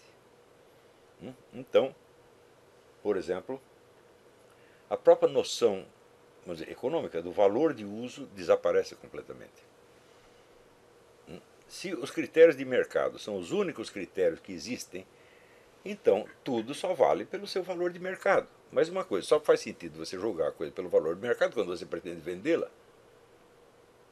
[1.23, 1.33] Hum?
[1.53, 1.95] Então,
[3.03, 3.61] por exemplo,
[4.89, 5.87] a própria noção
[6.47, 9.63] dizer, econômica do valor de uso desaparece completamente.
[11.29, 11.41] Hum?
[11.67, 15.07] Se os critérios de mercado são os únicos critérios que existem,
[15.85, 18.49] então tudo só vale pelo seu valor de mercado.
[18.71, 21.69] Mas uma coisa, só faz sentido você julgar a coisa pelo valor de mercado quando
[21.69, 22.71] você pretende vendê-la.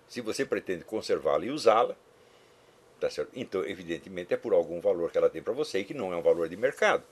[0.09, 1.97] Se você pretende conservá-la e usá-la,
[3.01, 6.13] tá então evidentemente é por algum valor que ela tem para você e que não
[6.13, 7.05] é um valor de mercado.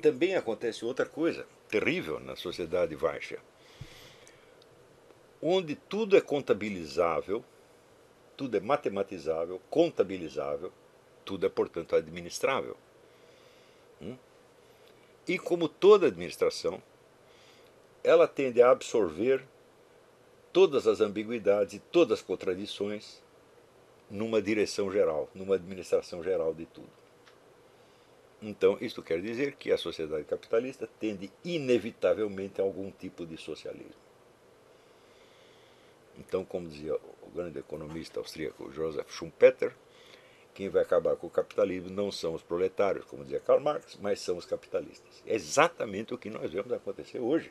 [0.00, 3.38] Também acontece outra coisa terrível na sociedade baixa,
[5.42, 7.44] onde tudo é contabilizável,
[8.36, 10.72] tudo é matematizável, contabilizável,
[11.24, 12.76] tudo é, portanto, administrável.
[15.26, 16.82] E como toda administração,
[18.02, 19.44] ela tende a absorver
[20.52, 23.22] todas as ambiguidades e todas as contradições
[24.10, 26.90] numa direção geral, numa administração geral de tudo.
[28.42, 34.00] Então, isto quer dizer que a sociedade capitalista tende inevitavelmente a algum tipo de socialismo.
[36.18, 39.74] Então, como dizia o grande economista austríaco Joseph Schumpeter,
[40.60, 44.20] quem vai acabar com o capitalismo não são os proletários, como dizia Karl Marx, mas
[44.20, 45.22] são os capitalistas.
[45.26, 47.50] É exatamente o que nós vemos acontecer hoje.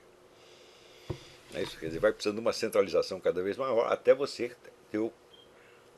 [1.55, 4.55] É isso, quer dizer, vai precisando de uma centralização cada vez maior até você
[4.91, 5.11] ter o,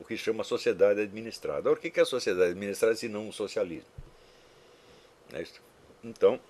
[0.00, 1.58] o que chama sociedade administrada.
[1.58, 3.90] Agora, o que é a sociedade administrada se não o socialismo?
[5.34, 5.60] É isso.
[6.02, 6.40] Então,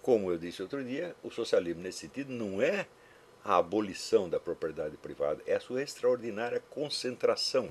[0.00, 2.86] como eu disse outro dia, o socialismo nesse sentido não é
[3.44, 7.68] a abolição da propriedade privada, é a sua extraordinária concentração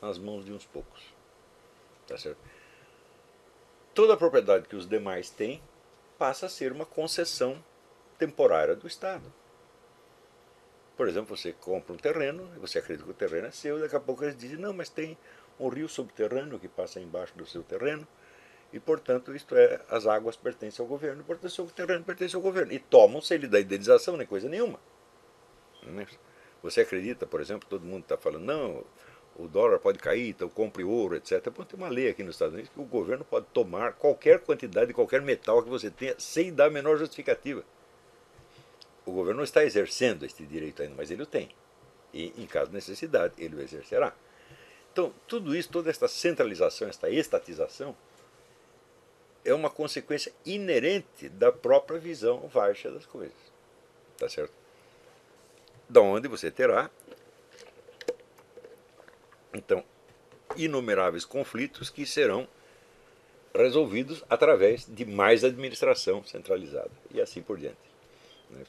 [0.00, 1.02] nas mãos de uns poucos.
[2.06, 2.38] Tá certo?
[3.94, 5.62] Toda a propriedade que os demais têm
[6.18, 7.62] passa a ser uma concessão
[8.18, 9.32] temporária do Estado.
[10.96, 14.00] Por exemplo, você compra um terreno, você acredita que o terreno é seu, daqui a
[14.00, 15.16] pouco eles dizem, não, mas tem
[15.60, 18.06] um rio subterrâneo que passa embaixo do seu terreno,
[18.72, 22.42] e portanto isto é, as águas pertencem ao governo, portanto o seu terreno pertence ao
[22.42, 22.72] governo.
[22.72, 24.80] E tomam-se ele da indenização, nem coisa nenhuma.
[25.82, 26.06] É
[26.62, 28.84] você acredita, por exemplo, todo mundo está falando, não,
[29.38, 31.50] o dólar pode cair, então compre ouro, etc.
[31.50, 34.88] Bom, tem uma lei aqui nos Estados Unidos que o governo pode tomar qualquer quantidade
[34.88, 37.62] de qualquer metal que você tenha sem dar a menor justificativa.
[39.04, 41.50] O governo não está exercendo este direito ainda, mas ele o tem.
[42.12, 44.14] E, em caso de necessidade, ele o exercerá.
[44.90, 47.94] Então, tudo isso, toda esta centralização, esta estatização,
[49.44, 53.36] é uma consequência inerente da própria visão baixa das coisas.
[54.16, 54.52] Tá certo?
[55.88, 56.90] Da onde você terá
[59.56, 59.82] então,
[60.56, 62.46] inumeráveis conflitos que serão
[63.54, 67.76] resolvidos através de mais administração centralizada e assim por diante.
[68.50, 68.64] Né?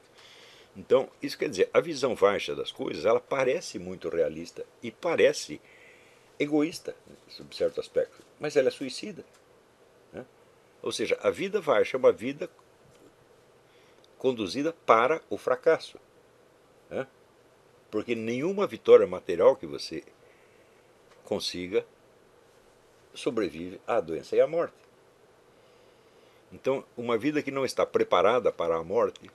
[0.75, 5.59] Então, isso quer dizer, a visão baixa das coisas, ela parece muito realista e parece
[6.39, 6.95] egoísta,
[7.27, 9.25] sob certo aspecto, mas ela é suicida.
[10.13, 10.25] Né?
[10.81, 12.49] Ou seja, a vida baixa é uma vida
[14.17, 15.99] conduzida para o fracasso.
[16.89, 17.07] Né?
[17.89, 20.03] Porque nenhuma vitória material que você
[21.27, 21.85] consiga
[23.13, 24.77] sobrevive à doença e à morte.
[26.53, 29.29] Então, uma vida que não está preparada para a morte,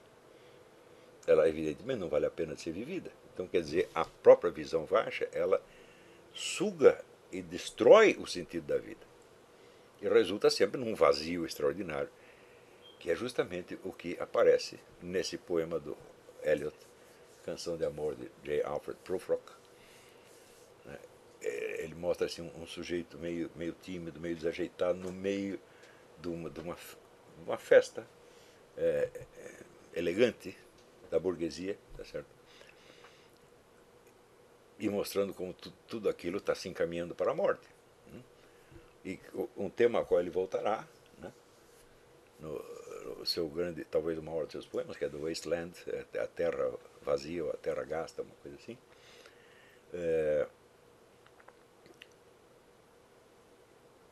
[1.27, 3.13] ela evidentemente não vale a pena de ser vivida.
[3.35, 5.63] Então, quer dizer, a própria visão baixa, ela
[6.33, 9.07] suga e destrói o sentido da vida.
[10.01, 12.09] E resulta sempre num vazio extraordinário,
[12.99, 15.95] que é justamente o que aparece nesse poema do
[16.43, 16.77] Eliot,
[17.45, 18.63] Canção de Amor de J.
[18.63, 19.62] Alfred Prufrock.
[21.43, 25.59] É, ele mostra assim, um, sujeito meio, meio tímido, meio desajeitado, no meio
[26.21, 26.77] de uma, de uma,
[27.45, 28.07] uma festa
[28.77, 30.57] é, é, elegante
[31.11, 32.43] da burguesia, tá certo?
[34.83, 37.69] e mostrando como tu, tudo aquilo está se encaminhando para a morte.
[38.09, 38.21] Né?
[39.05, 39.21] E
[39.57, 40.85] um tema ao qual ele voltará,
[41.19, 41.33] né?
[42.41, 42.59] no,
[43.19, 45.73] no, seu grande, talvez o maior de seus poemas, que é do Wasteland,
[46.13, 46.69] é a terra
[47.01, 48.77] vazia, a terra gasta, uma coisa assim.
[49.95, 50.49] É,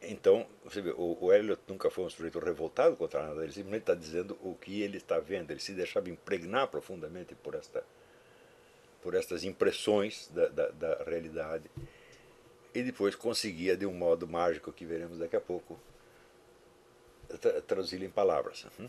[0.02, 3.82] então, você vê, o, o Eliot nunca foi um sujeito revoltado contra nada, ele simplesmente
[3.82, 7.84] está dizendo o que ele está vendo, ele se deixava impregnar profundamente por esta
[9.02, 11.70] por estas impressões da, da, da realidade
[12.74, 15.78] e depois conseguia, de um modo mágico que veremos daqui a pouco,
[17.40, 18.66] tra traduzi-lo em palavras.
[18.78, 18.88] Uhum.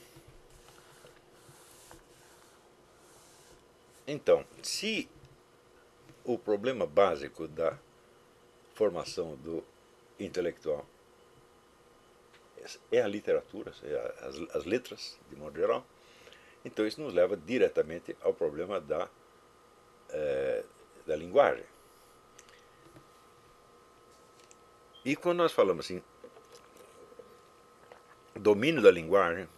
[4.06, 5.10] Então, se
[6.24, 7.78] o problema básico da
[8.74, 9.64] formação do
[10.20, 10.86] intelectual
[12.92, 15.86] é a literatura, é as, as letras, de modo geral,
[16.64, 19.10] então isso nos leva diretamente ao problema da
[20.10, 20.64] é,
[21.06, 21.66] da linguagem.
[25.04, 26.04] E quando nós falamos assim,
[28.36, 29.50] domínio da linguagem,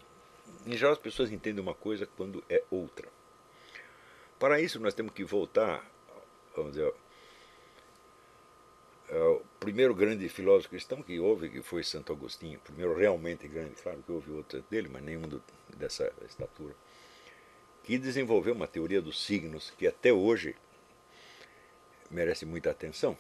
[0.65, 3.09] em geral as pessoas entendem uma coisa quando é outra.
[4.39, 5.85] Para isso nós temos que voltar,
[6.55, 6.93] vamos dizer,
[9.09, 14.01] o primeiro grande filósofo cristão que houve, que foi Santo Agostinho, primeiro realmente grande, claro
[14.01, 15.43] que houve outro dele, mas nenhum do,
[15.77, 16.75] dessa estatura
[17.83, 20.55] que desenvolveu uma teoria dos signos que até hoje
[22.09, 23.17] merece muita atenção.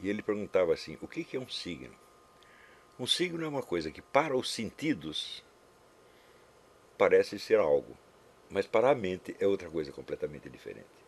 [0.00, 1.94] E ele perguntava assim: o que é um signo?
[3.00, 5.42] Um signo é uma coisa que, para os sentidos,
[6.98, 7.96] parece ser algo,
[8.50, 11.01] mas para a mente é outra coisa completamente diferente.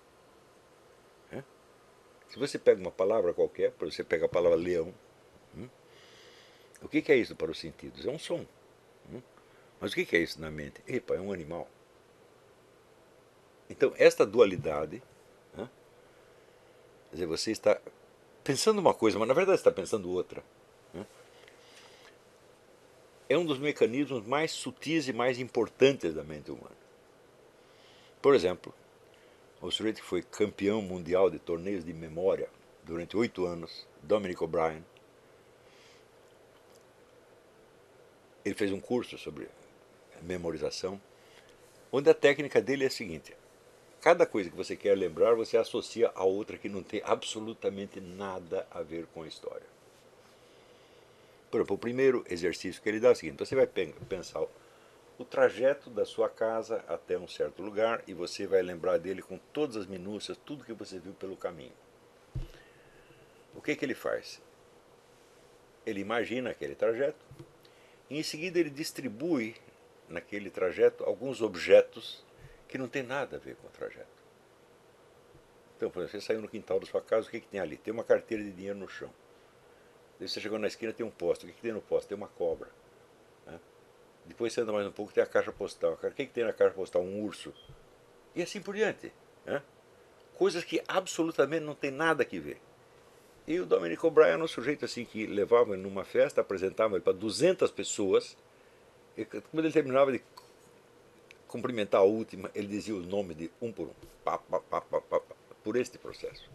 [2.35, 4.93] Se você pega uma palavra qualquer, por você pega a palavra leão,
[5.57, 5.69] hum,
[6.83, 8.05] o que é isso para os sentidos?
[8.05, 8.45] É um som.
[9.09, 9.23] Hum,
[9.81, 10.83] mas o que é isso na mente?
[10.85, 11.69] Epa, é um animal.
[13.71, 15.01] Então, esta dualidade,
[15.57, 15.71] né,
[17.11, 17.81] quer dizer, você está
[18.43, 20.43] pensando uma coisa, mas na verdade está pensando outra.
[23.29, 26.77] É um dos mecanismos mais sutis e mais importantes da mente humana.
[28.21, 28.75] Por exemplo,
[29.67, 32.51] o sujeito que foi campeão mundial de torneios de memória
[32.83, 34.85] durante oito anos, Dominic O'Brien,
[38.45, 39.49] ele fez um curso sobre
[40.21, 41.01] memorização,
[41.91, 43.35] onde a técnica dele é a seguinte:
[44.03, 48.67] cada coisa que você quer lembrar, você associa a outra que não tem absolutamente nada
[48.71, 49.67] a ver com a história.
[51.51, 54.45] Por exemplo, o primeiro exercício que ele dá é o seguinte: você vai pensar
[55.19, 59.39] o trajeto da sua casa até um certo lugar e você vai lembrar dele com
[59.53, 61.73] todas as minúcias, tudo que você viu pelo caminho.
[63.55, 64.43] O que, que ele faz?
[65.87, 67.25] Ele imagina aquele trajeto
[68.11, 69.55] e em seguida ele distribui
[70.09, 72.25] naquele trajeto alguns objetos
[72.67, 74.25] que não tem nada a ver com o trajeto.
[75.77, 77.77] Então, por exemplo, você saiu no quintal da sua casa, o que, que tem ali?
[77.77, 79.11] Tem uma carteira de dinheiro no chão.
[80.19, 81.45] Daí você chegou na esquina, tem um posto.
[81.45, 82.09] O que, que tem no posto?
[82.09, 82.69] Tem uma cobra.
[84.27, 85.93] Depois você anda mais um pouco, tem a caixa postal.
[85.93, 87.03] O que, que tem na caixa postal?
[87.03, 87.53] Um urso.
[88.35, 89.13] E assim por diante.
[89.45, 89.63] Né?
[90.35, 92.61] Coisas que absolutamente não tem nada que ver.
[93.47, 97.03] E o Dominic O'Brien era um sujeito assim que levava ele numa festa, apresentava ele
[97.03, 98.37] para 200 pessoas.
[99.17, 100.23] E quando ele terminava de
[101.47, 103.93] cumprimentar a última, ele dizia o nome de um por um,
[104.25, 105.21] pá, pá, pá,
[105.63, 106.51] por este processo.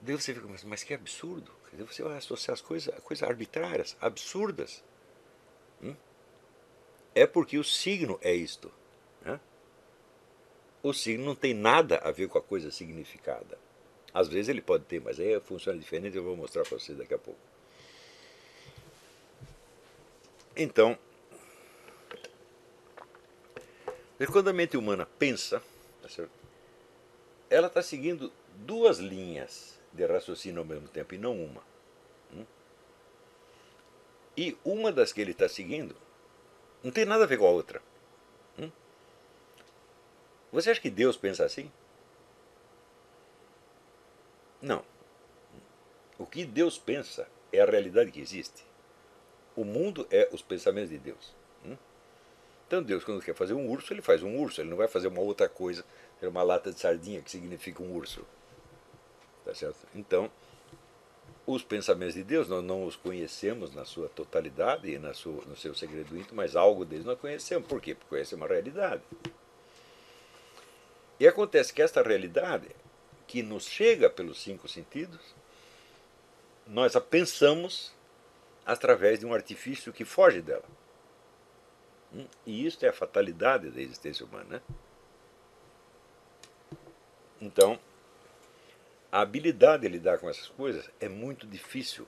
[0.00, 1.50] Daí você fica, mas, mas que absurdo.
[1.78, 4.84] Você vai associar as coisas, coisas arbitrárias, absurdas.
[5.82, 5.94] Hum?
[7.16, 8.70] É porque o signo é isto.
[9.22, 9.40] Né?
[10.82, 13.58] O signo não tem nada a ver com a coisa significada.
[14.12, 17.14] Às vezes ele pode ter, mas aí funciona diferente, eu vou mostrar para vocês daqui
[17.14, 17.40] a pouco.
[20.54, 20.98] Então,
[24.30, 25.62] quando a mente humana pensa,
[26.02, 26.28] tá
[27.48, 31.62] ela está seguindo duas linhas de raciocínio ao mesmo tempo e não uma.
[32.34, 32.44] Hum?
[34.36, 35.96] E uma das que ele está seguindo
[36.86, 37.82] não tem nada a ver com a outra.
[38.56, 38.70] Hum?
[40.52, 41.68] Você acha que Deus pensa assim?
[44.62, 44.84] Não.
[46.16, 48.64] O que Deus pensa é a realidade que existe.
[49.56, 51.34] O mundo é os pensamentos de Deus.
[51.64, 51.76] Hum?
[52.68, 54.60] Então Deus, quando quer fazer um urso, ele faz um urso.
[54.60, 55.84] Ele não vai fazer uma outra coisa,
[56.22, 58.24] uma lata de sardinha que significa um urso.
[59.44, 59.88] Tá certo?
[59.92, 60.30] Então,
[61.46, 65.56] os pensamentos de Deus, nós não os conhecemos na sua totalidade e na sua, no
[65.56, 67.68] seu segredo íntimo, mas algo deles nós conhecemos.
[67.68, 67.94] Por quê?
[67.94, 69.02] Porque conhecemos uma realidade.
[71.20, 72.68] E acontece que esta realidade,
[73.28, 75.20] que nos chega pelos cinco sentidos,
[76.66, 77.92] nós a pensamos
[78.66, 80.64] através de um artifício que foge dela.
[82.12, 82.26] Hum?
[82.44, 84.44] E isso é a fatalidade da existência humana.
[84.48, 84.62] Né?
[87.40, 87.78] Então,
[89.16, 92.06] a habilidade de lidar com essas coisas é muito difícil.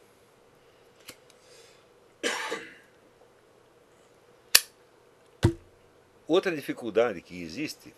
[6.26, 7.94] Outra dificuldade que existe,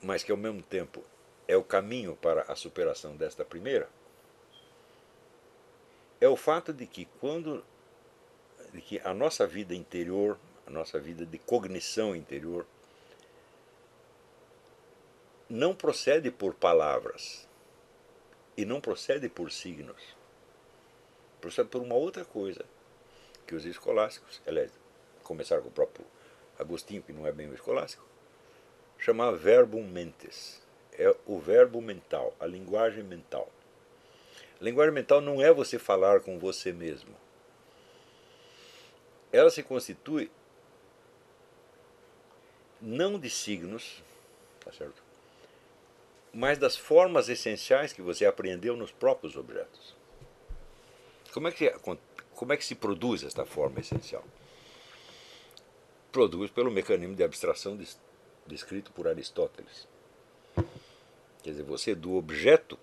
[0.00, 1.04] mas que ao mesmo tempo
[1.46, 3.86] é o caminho para a superação desta primeira,
[6.22, 7.62] é o fato de que quando
[8.72, 12.66] de que a nossa vida interior, a nossa vida de cognição interior,
[15.50, 17.48] não procede por palavras
[18.56, 20.16] e não procede por signos.
[21.40, 22.64] Procede por uma outra coisa
[23.48, 24.70] que os escolásticos, aliás,
[25.24, 26.06] começaram com o próprio
[26.56, 28.04] Agostinho, que não é bem o escolástico,
[28.96, 30.62] chamava verbum mentes.
[30.92, 33.50] É o verbo mental, a linguagem mental.
[34.60, 37.16] A linguagem mental não é você falar com você mesmo.
[39.32, 40.30] Ela se constitui
[42.80, 44.02] não de signos,
[44.64, 44.99] tá certo?
[46.32, 49.96] Mas das formas essenciais que você aprendeu nos próprios objetos.
[51.32, 51.70] Como é que,
[52.34, 54.24] como é que se produz esta forma essencial?
[56.10, 57.78] Produz pelo mecanismo de abstração
[58.46, 59.86] descrito por Aristóteles.
[61.42, 62.78] Quer dizer, você do objeto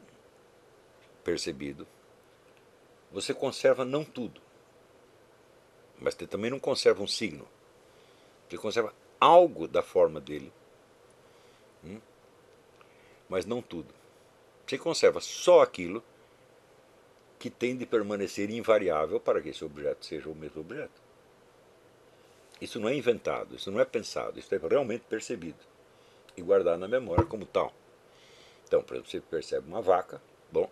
[1.24, 1.86] percebido,
[3.12, 4.42] você conserva não tudo,
[6.00, 7.48] mas você também não conserva um signo.
[8.50, 10.54] Você conserva algo da forma dele.
[11.84, 12.00] Hum?
[13.30, 13.94] Mas não tudo.
[14.66, 16.04] Você conserva só aquilo
[17.40, 21.02] que tem de permanecer invariável para que esse objeto seja o mesmo objeto.
[22.60, 25.60] Isso não é inventado, isso não é pensado, isso é realmente percebido
[26.36, 27.72] e guardado na memória como tal.
[28.68, 30.22] Então, por exemplo, você percebe uma vaca,
[30.52, 30.70] bom,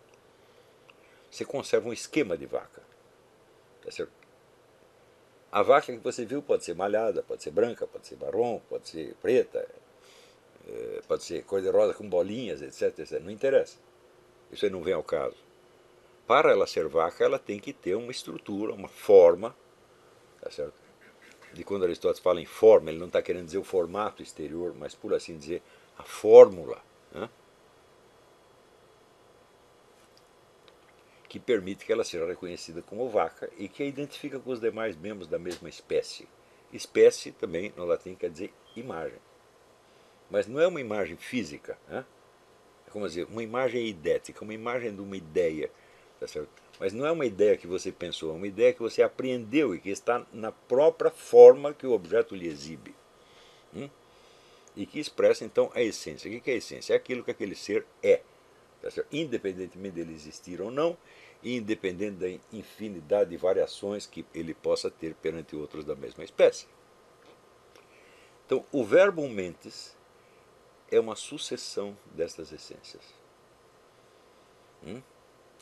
[1.29, 2.81] você conserva um esquema de vaca.
[3.81, 4.07] Tá?
[5.51, 8.89] A vaca que você viu pode ser malhada, pode ser branca, pode ser marrom, pode
[8.89, 9.67] ser preta,
[11.07, 13.19] pode ser cor-de-rosa com bolinhas, etc, etc.
[13.21, 13.77] Não interessa.
[14.51, 15.35] Isso aí não vem ao caso.
[16.27, 19.55] Para ela ser vaca, ela tem que ter uma estrutura, uma forma,
[20.41, 20.73] tá certo?
[21.53, 24.95] De quando Aristóteles fala em forma, ele não está querendo dizer o formato exterior, mas
[24.95, 25.61] por assim dizer,
[25.97, 26.81] a fórmula.
[27.11, 27.29] Né?
[31.35, 34.95] que permite que ela seja reconhecida como vaca e que a identifica com os demais
[34.95, 36.29] membros da mesma espécie.
[36.71, 39.19] Espécie também no latim quer dizer imagem.
[40.29, 41.77] Mas não é uma imagem física.
[41.87, 42.05] Né?
[42.87, 45.69] É como dizer, uma imagem idética, uma imagem de uma ideia.
[46.19, 46.49] Tá certo?
[46.79, 49.79] Mas não é uma ideia que você pensou, é uma ideia que você apreendeu e
[49.79, 52.93] que está na própria forma que o objeto lhe exibe.
[53.73, 53.89] Hum?
[54.75, 56.29] E que expressa então a essência.
[56.29, 56.93] O que é a essência?
[56.93, 58.21] É aquilo que aquele ser é.
[58.81, 60.97] Tá Independentemente dele existir ou não,
[61.41, 66.67] e independente da infinidade de variações que ele possa ter perante outros da mesma espécie.
[68.45, 69.94] Então, o verbo mentes
[70.91, 73.03] é uma sucessão destas essências,
[74.85, 75.01] hum?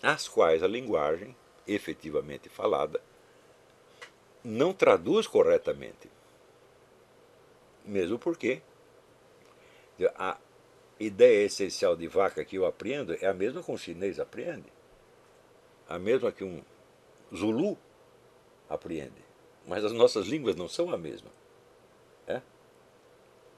[0.01, 3.01] as quais a linguagem, efetivamente falada,
[4.43, 6.11] não traduz corretamente.
[7.86, 8.61] Mesmo porque
[10.15, 10.38] a
[10.99, 14.71] ideia essencial de vaca que eu aprendo é a mesma que um chinês aprende,
[15.88, 16.61] a mesma que um
[17.34, 17.78] zulu
[18.69, 19.24] aprende.
[19.65, 21.30] Mas as nossas línguas não são a mesma.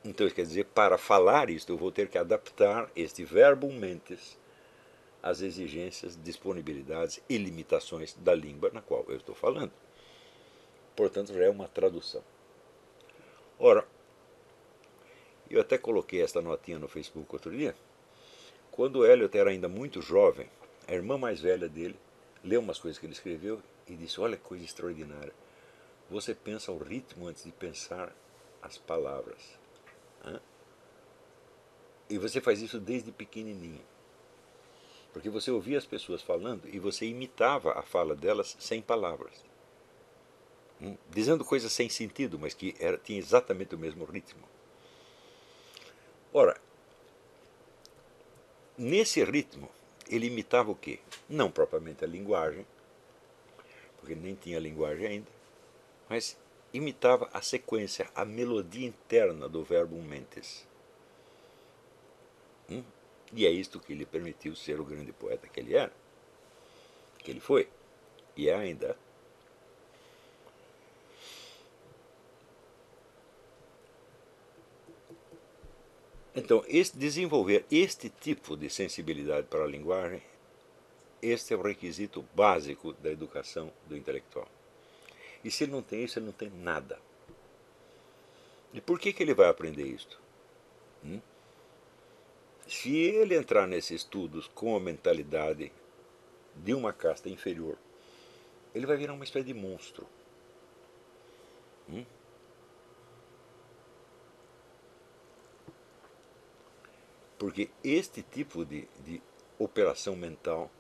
[0.06, 4.38] Então, quer dizer, para falar isto, eu vou ter que adaptar este verbo mentes
[5.22, 9.72] às exigências, disponibilidades e limitações da língua na qual eu estou falando.
[10.96, 12.24] Portanto, já é uma tradução.
[13.58, 13.84] Ora,
[15.50, 17.76] eu até coloquei esta notinha no Facebook outro dia.
[18.70, 20.48] Quando o Elliot era ainda muito jovem,
[20.88, 21.98] a irmã mais velha dele
[22.44, 25.34] leu umas coisas que ele escreveu e disse: Olha que coisa extraordinária.
[26.12, 28.16] Você pensa o ritmo antes de pensar
[28.62, 29.65] as palavras.
[32.10, 33.82] E você faz isso desde pequenininho.
[35.12, 39.44] Porque você ouvia as pessoas falando e você imitava a fala delas sem palavras.
[40.82, 40.98] Hum?
[41.10, 44.44] Dizendo coisas sem sentido, mas que era, tinha exatamente o mesmo ritmo.
[46.34, 46.60] Ora,
[48.78, 49.70] nesse ritmo,
[50.10, 51.00] ele imitava o quê?
[51.30, 52.68] Não propriamente a linguagem,
[53.98, 55.32] porque nem tinha linguagem ainda,
[56.10, 56.38] mas
[56.76, 60.68] imitava a sequência, a melodia interna do verbo mentes.
[62.70, 62.84] Hum?
[63.34, 65.94] E é isto que lhe permitiu ser o grande poeta que ele era,
[67.20, 67.70] que ele foi,
[68.36, 68.98] e é ainda.
[76.36, 80.22] Então, este, desenvolver este tipo de sensibilidade para a linguagem,
[81.22, 84.48] este é o requisito básico da educação do intelectual.
[85.46, 87.00] E se ele não tem isso, ele não tem nada.
[88.74, 90.20] E por que, que ele vai aprender isto?
[91.04, 91.22] Hum?
[92.68, 95.72] Se ele entrar nesses estudos com a mentalidade
[96.56, 97.78] de uma casta inferior,
[98.74, 100.08] ele vai virar uma espécie de monstro.
[101.88, 102.04] Hum?
[107.38, 109.22] Porque este tipo de, de
[109.60, 110.72] operação mental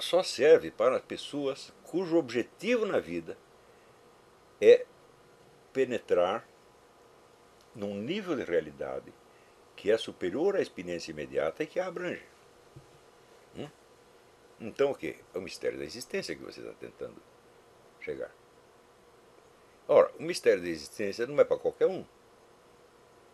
[0.00, 3.36] só serve para pessoas cujo objetivo na vida
[4.60, 4.86] é
[5.72, 6.46] penetrar
[7.74, 9.12] num nível de realidade
[9.74, 12.24] que é superior à experiência imediata e que a abrange.
[13.56, 13.68] Hum?
[14.60, 15.16] Então o que?
[15.34, 17.20] É o mistério da existência que você está tentando
[18.00, 18.30] chegar.
[19.88, 22.04] Ora, o mistério da existência não é para qualquer um.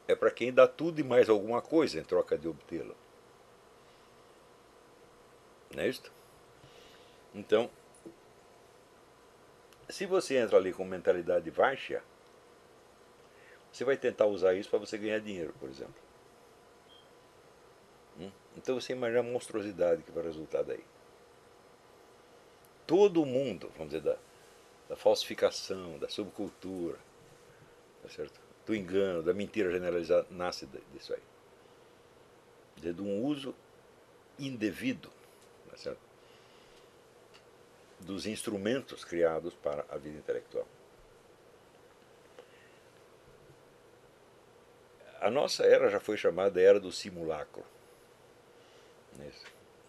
[0.09, 2.97] É para quem dá tudo e mais alguma coisa em troca de obtê-lo.
[5.75, 6.11] Não é isso?
[7.35, 7.69] Então,
[9.89, 12.03] se você entra ali com mentalidade baixa,
[13.73, 15.95] você vai tentar usar isso para você ganhar dinheiro, por exemplo.
[18.19, 18.31] Hum?
[18.57, 20.85] Então você imagina a monstruosidade que vai resultar daí.
[22.87, 24.17] Todo mundo, vamos dizer, da,
[24.89, 26.99] da falsificação, da subcultura,
[28.03, 28.47] tá certo?
[28.65, 31.23] do engano, da mentira generalizada, nasce disso aí.
[32.77, 33.55] De um uso
[34.39, 35.11] indevido
[35.77, 36.06] tá certo?
[38.01, 40.67] Dos instrumentos criados para a vida intelectual.
[45.21, 47.65] A nossa era já foi chamada era do simulacro.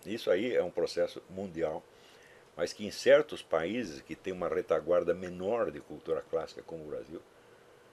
[0.05, 1.83] Isso aí é um processo mundial,
[2.55, 6.87] mas que em certos países que têm uma retaguarda menor de cultura clássica, como o
[6.87, 7.21] Brasil,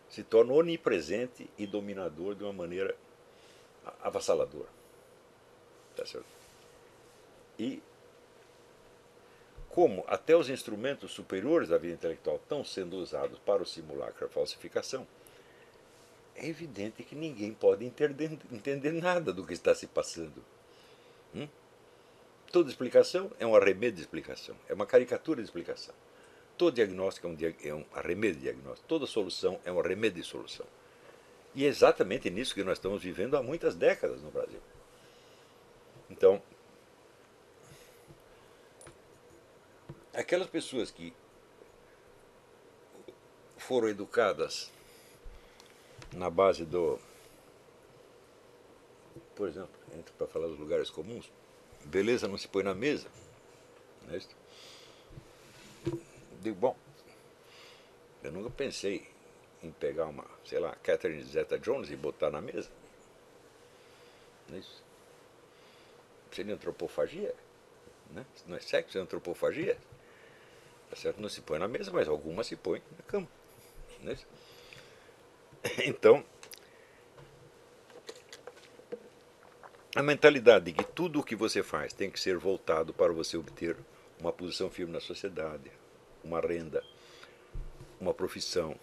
[0.08, 2.96] se torna onipresente e dominador de uma maneira
[4.00, 4.68] avassaladora.
[5.96, 6.26] Tá certo?
[7.58, 7.82] E
[9.74, 14.28] como até os instrumentos superiores da vida intelectual estão sendo usados para o simulacro, a
[14.28, 15.04] falsificação,
[16.36, 20.44] é evidente que ninguém pode entender, entender nada do que está se passando.
[21.34, 21.48] Hum?
[22.52, 25.94] Toda explicação é um arremedo de explicação, é uma caricatura de explicação.
[26.56, 30.22] Todo diagnóstico é um, é um arremedo de diagnóstico, toda solução é um arremedo de
[30.22, 30.66] solução.
[31.52, 34.60] E é exatamente nisso que nós estamos vivendo há muitas décadas no Brasil.
[36.08, 36.40] Então,
[40.14, 41.12] aquelas pessoas que
[43.58, 44.70] foram educadas
[46.12, 46.98] na base do.
[49.34, 51.30] Por exemplo, entra para falar dos lugares comuns,
[51.84, 53.08] beleza não se põe na mesa.
[54.10, 54.28] É isso?
[56.40, 56.76] Digo, bom,
[58.22, 59.08] eu nunca pensei
[59.62, 62.70] em pegar uma, sei lá, Catherine Zeta Jones e botar na mesa.
[64.48, 64.84] Não é isso?
[66.30, 67.34] Seria antropofagia?
[68.10, 68.26] Né?
[68.46, 69.78] Não é sexo, é antropofagia?
[70.90, 71.20] Tá certo?
[71.20, 73.28] Não se põe na mesa, mas algumas se põe na cama.
[74.06, 74.26] É isso?
[75.86, 76.22] Então,
[79.96, 83.36] a mentalidade de que tudo o que você faz tem que ser voltado para você
[83.36, 83.76] obter
[84.20, 85.70] uma posição firme na sociedade,
[86.22, 86.84] uma renda,
[88.00, 88.76] uma profissão,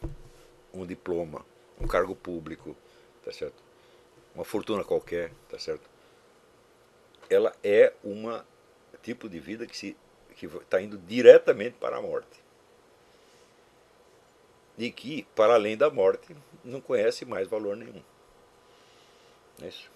[0.73, 1.45] um diploma,
[1.79, 2.75] um cargo público,
[3.23, 3.61] tá certo?
[4.33, 5.89] Uma fortuna qualquer, tá certo?
[7.29, 8.45] Ela é uma
[9.01, 9.97] tipo de vida que se
[10.47, 12.41] que está indo diretamente para a morte.
[14.75, 18.01] E que, para além da morte, não conhece mais valor nenhum.
[19.61, 19.91] É isso.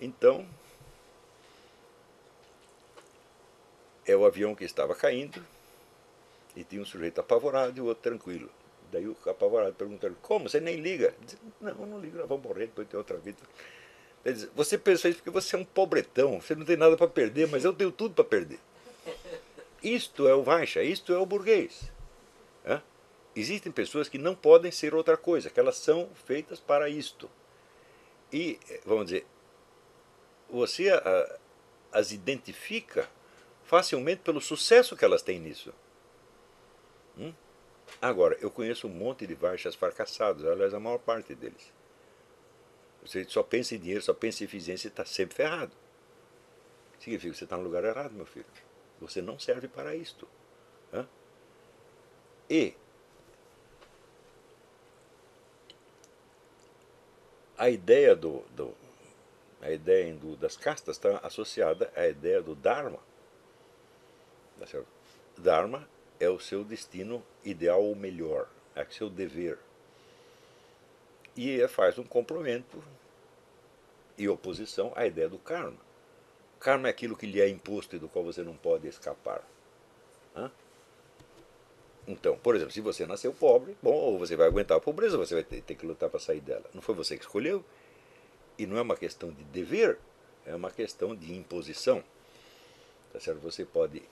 [0.00, 0.46] Então,
[4.06, 5.44] é o avião que estava caindo
[6.54, 8.48] e tinha um sujeito apavorado e o outro tranquilo.
[8.92, 10.48] Daí o apavorado perguntou: Como?
[10.48, 11.14] Você nem liga?
[11.20, 13.38] Diz, não, não ligo, nós vamos morrer, depois ter outra vida.
[14.24, 17.08] Ele diz, você pensa isso porque você é um pobretão, você não tem nada para
[17.08, 18.60] perder, mas eu tenho tudo para perder.
[19.84, 21.92] Isto é o Weicha, isto é o burguês.
[22.64, 22.80] É?
[23.36, 27.30] Existem pessoas que não podem ser outra coisa, que elas são feitas para isto.
[28.32, 29.26] E, vamos dizer,
[30.48, 31.38] você a,
[31.92, 33.10] as identifica
[33.64, 35.74] facilmente pelo sucesso que elas têm nisso.
[37.18, 37.34] Hum?
[38.00, 41.70] Agora, eu conheço um monte de Vaixas fracassados, aliás, a maior parte deles.
[43.04, 45.72] Você só pensa em dinheiro, só pensa em eficiência e está sempre ferrado.
[46.98, 48.46] Significa que você está no lugar errado, meu filho.
[49.04, 50.26] Você não serve para isto.
[50.90, 51.06] Hã?
[52.48, 52.74] E
[57.58, 58.74] a ideia do, do
[59.60, 62.98] a ideia das castas está associada à ideia do Dharma.
[64.58, 64.82] Tá?
[65.36, 65.86] Dharma
[66.18, 69.58] é o seu destino ideal ou melhor, é o seu dever.
[71.36, 72.82] E faz um complemento
[74.16, 75.83] e oposição à ideia do karma.
[76.60, 79.42] Karma é aquilo que lhe é imposto e do qual você não pode escapar.
[80.34, 80.50] Hã?
[82.06, 85.34] Então, por exemplo, se você nasceu pobre, bom, ou você vai aguentar a pobreza, você
[85.34, 86.64] vai ter, ter que lutar para sair dela.
[86.74, 87.64] Não foi você que escolheu.
[88.58, 89.98] E não é uma questão de dever,
[90.46, 92.04] é uma questão de imposição.
[93.12, 93.40] Tá certo?
[93.40, 94.02] Você pode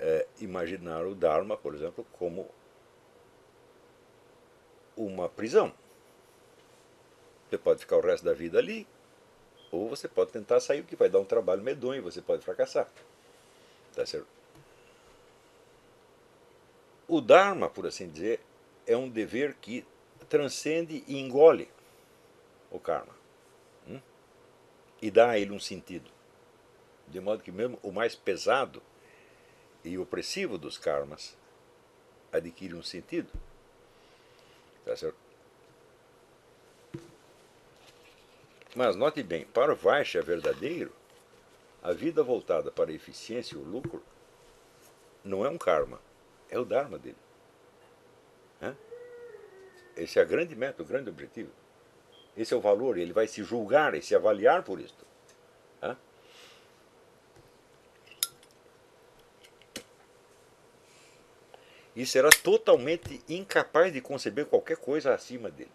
[0.00, 2.48] é, imaginar o Dharma, por exemplo, como
[4.96, 5.72] uma prisão.
[7.48, 8.86] Você pode ficar o resto da vida ali,
[9.76, 12.88] ou você pode tentar sair, o que vai dar um trabalho medonho, você pode fracassar.
[13.94, 14.26] Tá certo?
[17.08, 18.40] O Dharma, por assim dizer,
[18.86, 19.86] é um dever que
[20.28, 21.68] transcende e engole
[22.70, 23.14] o karma.
[23.88, 24.00] Hum?
[25.00, 26.10] E dá a ele um sentido.
[27.06, 28.82] De modo que mesmo o mais pesado
[29.84, 31.36] e opressivo dos karmas
[32.32, 33.30] adquire um sentido.
[34.84, 35.25] Tá certo?
[38.76, 40.92] Mas note bem, para o Vaishya verdadeiro,
[41.82, 44.02] a vida voltada para a eficiência e o lucro
[45.24, 45.98] não é um karma,
[46.50, 47.16] é o Dharma dele.
[49.96, 51.50] Esse é a grande meta, o grande objetivo.
[52.36, 55.06] Esse é o valor, ele vai se julgar e se avaliar por isto.
[61.94, 65.72] E será totalmente incapaz de conceber qualquer coisa acima dele.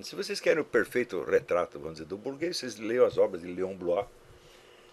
[0.00, 3.52] Se vocês querem o perfeito retrato, vamos dizer, do burguês, vocês leiam as obras de
[3.52, 4.06] Leon Blois,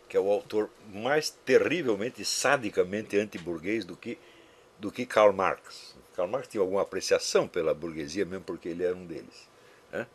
[0.10, 4.18] que é o autor mais terrivelmente, sadicamente anti-burguês do que
[4.78, 5.96] do que Karl Marx.
[6.16, 9.48] Karl Marx tinha alguma apreciação pela burguesia, mesmo porque ele era um deles.
[9.92, 10.08] Né?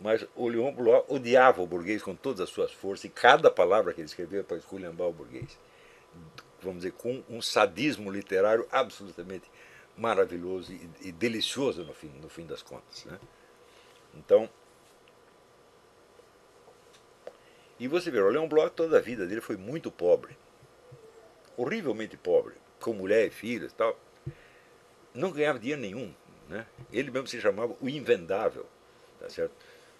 [0.00, 3.92] Mas o Leon Blois odiava o burguês com todas as suas forças, e cada palavra
[3.92, 5.58] que ele escrevia para esculhambar o burguês.
[6.62, 9.50] Vamos dizer, com um sadismo literário absolutamente
[9.96, 13.04] maravilhoso e, e delicioso no fim, no fim das contas.
[13.04, 13.18] Né?
[14.16, 14.48] Então,
[17.78, 20.36] e você vê, o Leon Bloch toda a vida dele foi muito pobre,
[21.56, 23.98] horrivelmente pobre com mulher e filhos e tal,
[25.14, 26.14] não ganhava dinheiro nenhum.
[26.48, 26.66] Né?
[26.92, 28.66] Ele mesmo se chamava o invendável.
[29.18, 29.52] Tá certo?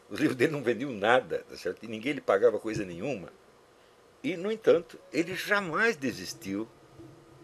[0.09, 1.83] Os livros dele não vendiam nada, tá certo?
[1.83, 3.33] e ninguém lhe pagava coisa nenhuma.
[4.23, 6.69] E, no entanto, ele jamais desistiu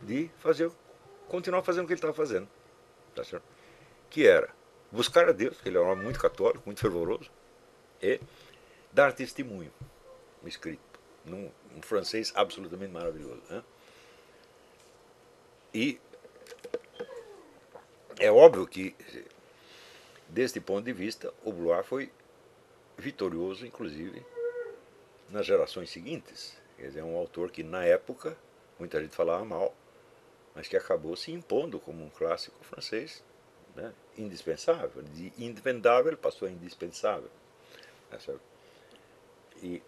[0.02, 0.70] de fazer,
[1.28, 2.48] continuar fazendo o que ele estava fazendo.
[3.14, 3.44] Tá certo?
[4.08, 4.50] Que era
[4.92, 7.30] buscar a Deus, que ele era um homem muito católico, muito fervoroso,
[8.00, 8.20] e
[8.92, 9.72] dar testemunho,
[10.44, 10.82] escrito,
[11.24, 13.42] num, num francês absolutamente maravilhoso.
[13.48, 13.64] Né?
[15.72, 16.00] E
[18.18, 18.94] é óbvio que,
[20.28, 22.12] deste ponto de vista, o Blois foi
[22.98, 24.24] vitorioso, inclusive,
[25.30, 26.60] nas gerações seguintes.
[26.76, 28.36] Quer dizer, é um autor que, na época,
[28.78, 29.74] muita gente falava mal,
[30.54, 33.24] mas que acabou se impondo como um clássico francês
[33.74, 35.02] né, indispensável.
[35.02, 37.30] De invendável passou a indispensável.
[39.62, 39.82] E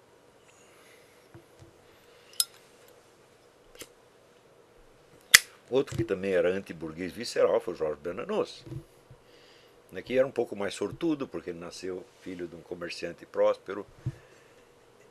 [5.70, 8.64] Outro que também era anti-burguês visceral foi Jorge Bernanos,
[9.90, 13.86] né, que era um pouco mais sortudo, porque ele nasceu filho de um comerciante próspero.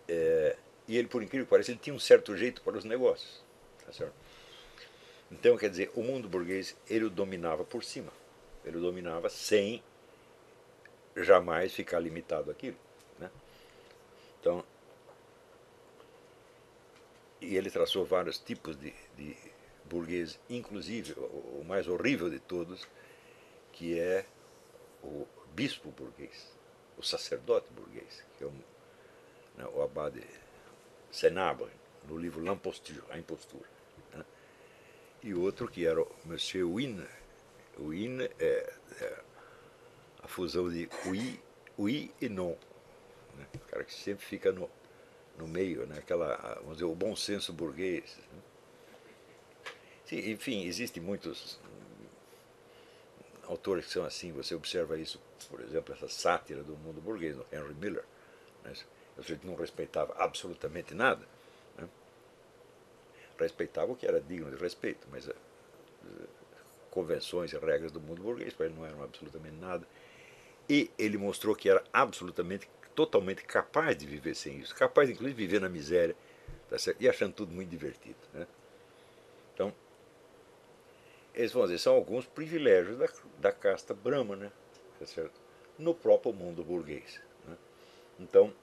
[0.08, 0.56] É,
[0.88, 3.44] e ele, por incrível que pareça, ele tinha um certo jeito para os negócios.
[3.86, 4.08] Tá?
[5.32, 8.12] Então, quer dizer, o mundo burguês, ele o dominava por cima.
[8.66, 9.84] Ele dominava sem
[11.16, 12.78] jamais ficar limitado àquilo.
[13.20, 13.30] Né?
[14.40, 14.64] Então,
[17.42, 19.36] e ele traçou vários tipos de, de
[19.86, 22.88] burguês, inclusive o mais horrível de todos,
[23.72, 24.26] que é
[25.04, 26.52] o bispo burguês,
[26.98, 28.48] o sacerdote burguês, que é
[29.58, 30.24] né, o abade
[31.12, 31.70] Senabre,
[32.08, 33.70] no livro L'Imposture, A Impostura.
[34.14, 34.26] Né?
[35.22, 37.23] E outro que era o Monsieur Wiener.
[37.78, 39.20] O Wiener é, é
[40.22, 41.40] a fusão de oui,
[41.78, 42.56] oui e non.
[43.36, 43.46] Né?
[43.56, 44.70] O cara que sempre fica no,
[45.38, 45.98] no meio, né?
[45.98, 48.18] Aquela, vamos dizer, o bom senso burguês.
[48.32, 48.42] Né?
[50.12, 51.60] enfim, existem muitos
[53.48, 55.20] autores que são assim, você observa isso,
[55.50, 58.06] por exemplo, essa sátira do mundo burguês, no Henry Miller.
[58.64, 58.74] Né?
[59.18, 61.26] Ele não respeitava absolutamente nada.
[61.78, 61.88] Né?
[63.40, 65.36] Respeitava o que era digno de respeito, mas uh,
[66.94, 69.88] convenções e regras do mundo burguês para ele não eram absolutamente nada.
[70.70, 75.48] E ele mostrou que era absolutamente totalmente capaz de viver sem isso, capaz inclusive de
[75.48, 76.16] viver na miséria
[76.70, 78.18] tá e achando tudo muito divertido.
[78.34, 78.48] Né?
[79.54, 79.74] Então,
[81.34, 84.52] eles vão dizer, são alguns privilégios da, da casta brahma, né?
[85.00, 85.44] Tá certo?
[85.78, 87.22] no próprio mundo burguês.
[87.48, 87.58] Né?
[88.20, 88.54] Então,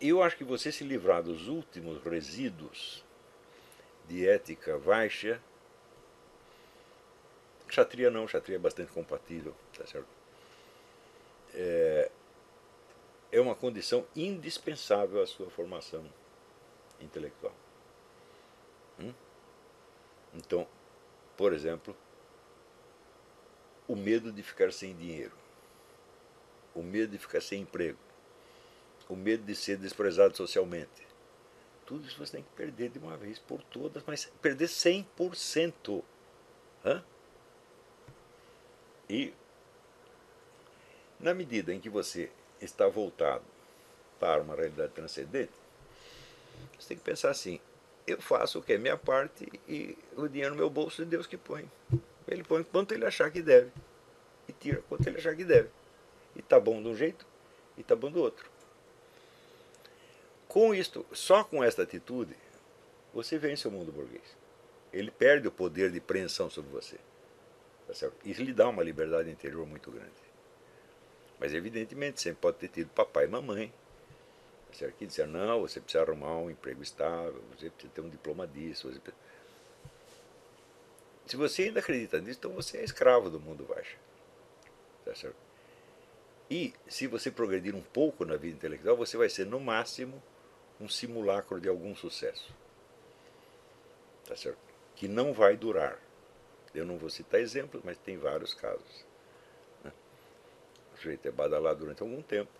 [0.00, 3.04] eu acho que você se livrar dos últimos resíduos
[4.08, 5.40] de ética baixa,
[7.68, 10.08] Kshatriya não, Kshatriya é bastante compatível, tá certo?
[11.52, 12.10] É,
[13.32, 16.08] é uma condição indispensável à sua formação
[17.00, 17.54] intelectual.
[19.00, 19.12] Hum?
[20.34, 20.66] Então,
[21.36, 21.96] por exemplo,
[23.88, 25.36] o medo de ficar sem dinheiro,
[26.74, 27.98] o medo de ficar sem emprego,
[29.08, 31.05] o medo de ser desprezado socialmente.
[31.86, 36.02] Tudo isso você tem que perder de uma vez por todas, mas perder 100%.
[36.84, 37.02] Hã?
[39.08, 39.32] E,
[41.20, 42.28] na medida em que você
[42.60, 43.44] está voltado
[44.18, 45.52] para uma realidade transcendente,
[46.78, 47.60] você tem que pensar assim:
[48.04, 51.26] eu faço o que é minha parte e o dinheiro no meu bolso é Deus
[51.26, 51.70] que põe.
[52.26, 53.70] Ele põe quanto ele achar que deve
[54.48, 55.68] e tira quanto ele achar que deve.
[56.34, 57.24] E tá bom de um jeito
[57.76, 58.55] e tá bom do outro.
[60.56, 62.34] Com isto, só com esta atitude,
[63.12, 64.24] você vence o mundo burguês.
[64.90, 66.96] Ele perde o poder de preensão sobre você.
[67.86, 68.10] Tá?
[68.24, 70.16] Isso lhe dá uma liberdade interior muito grande.
[71.38, 73.68] Mas evidentemente sempre pode ter tido papai e mamãe
[74.68, 74.96] tá certo?
[74.96, 78.90] que disseram, não, você precisa arrumar um emprego estável, você precisa ter um diploma disso.
[78.90, 79.22] Você precisa...
[81.26, 83.98] Se você ainda acredita nisso, então você é escravo do mundo baixo.
[85.04, 85.36] Tá certo?
[86.50, 90.22] E se você progredir um pouco na vida intelectual, você vai ser no máximo
[90.80, 92.52] um simulacro de algum sucesso.
[94.26, 94.58] Tá certo?
[94.94, 95.98] Que não vai durar.
[96.74, 99.04] Eu não vou citar exemplos, mas tem vários casos.
[99.82, 99.92] Né?
[100.94, 102.50] O sujeito é badalado durante algum tempo,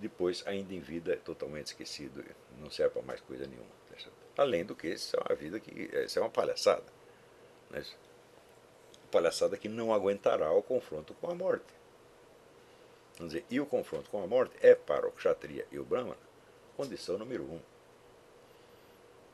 [0.00, 2.24] depois, ainda em vida, é totalmente esquecido,
[2.58, 3.68] não serve para mais coisa nenhuma.
[4.34, 5.90] Tá Além do que, isso é uma vida que.
[6.04, 6.86] Isso é uma palhaçada.
[7.68, 7.84] Né?
[9.10, 11.79] Palhaçada que não aguentará o confronto com a morte.
[13.20, 16.16] Vamos dizer, e o confronto com a morte é para o Kshatriya e o Brahmana
[16.74, 17.60] condição número um.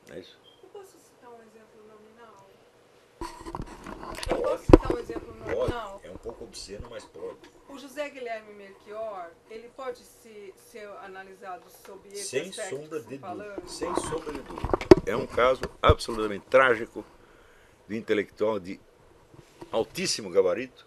[0.09, 0.37] Não é isso?
[0.61, 2.49] Eu posso citar um exemplo nominal?
[4.29, 5.91] Eu posso citar um exemplo nominal?
[5.93, 6.07] Pode.
[6.07, 7.37] É um pouco obsceno, mas pode.
[7.69, 13.55] O José Guilherme Melchior, ele pode se, ser analisado sob esse Sem sombra de falando?
[13.55, 13.69] dúvida.
[13.69, 14.69] Sem sombra de dúvida.
[15.05, 17.05] É um caso absolutamente trágico
[17.87, 18.81] de intelectual de
[19.71, 20.85] altíssimo gabarito,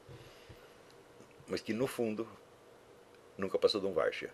[1.48, 2.28] mas que no fundo
[3.40, 4.30] nunca passou de um Varsha.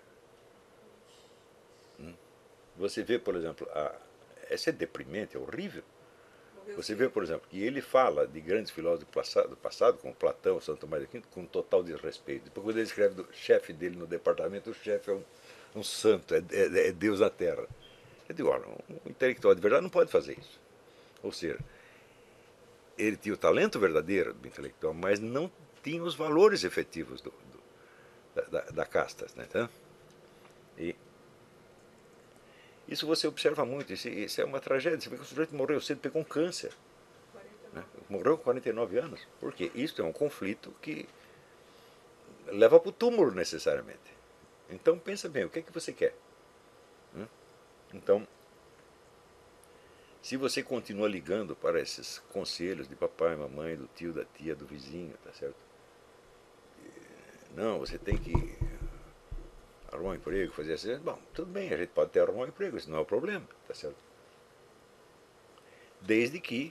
[1.98, 2.14] Hum?
[2.76, 3.94] Você vê, por exemplo, a,
[4.50, 5.82] essa é deprimente, é horrível.
[6.74, 10.12] Você vê, por exemplo, que ele fala de grandes filósofos do passado, do passado como
[10.12, 12.46] Platão, Santo Tomás de Aquino, com total desrespeito.
[12.46, 15.22] Depois, quando ele escreve do chefe dele no departamento, o chefe é um,
[15.76, 17.64] um santo, é, é, é, Deus na Terra.
[18.28, 20.58] Eu digo, olha, um intelectual de verdade não pode fazer isso.
[21.22, 21.58] Ou seja,
[22.98, 25.50] ele tinha o talento verdadeiro do intelectual, mas não
[25.84, 27.55] tinha os valores efetivos do, do,
[28.42, 28.88] da, da.
[29.36, 29.70] Né, tá?
[30.78, 30.94] E
[32.88, 35.00] isso você observa muito, isso, isso é uma tragédia.
[35.00, 36.72] Você vê que o sujeito morreu cedo, pegou um câncer.
[37.72, 37.84] Né?
[38.08, 39.26] Morreu com 49 anos.
[39.40, 39.70] Por quê?
[39.74, 41.08] Isso é um conflito que
[42.46, 44.14] leva para o túmulo necessariamente.
[44.70, 46.14] Então pensa bem, o que é que você quer?
[47.16, 47.26] Hum?
[47.92, 48.26] Então,
[50.22, 54.66] se você continua ligando para esses conselhos de papai, mamãe, do tio, da tia, do
[54.66, 55.65] vizinho, tá certo?
[57.56, 58.34] Não, você tem que
[59.90, 60.94] arrumar um emprego, fazer assim.
[60.98, 63.48] Bom, tudo bem, a gente pode até arrumar um emprego, isso não é o problema,
[63.66, 63.96] tá certo?
[66.02, 66.70] Desde que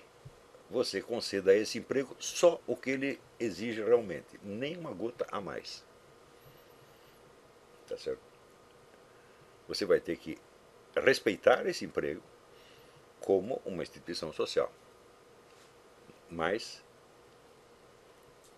[0.69, 5.41] você conceda a esse emprego só o que ele exige realmente, nem uma gota a
[5.41, 5.83] mais.
[7.87, 8.21] Tá certo?
[9.67, 10.37] Você vai ter que
[10.95, 12.21] respeitar esse emprego
[13.19, 14.71] como uma instituição social.
[16.29, 16.83] Mas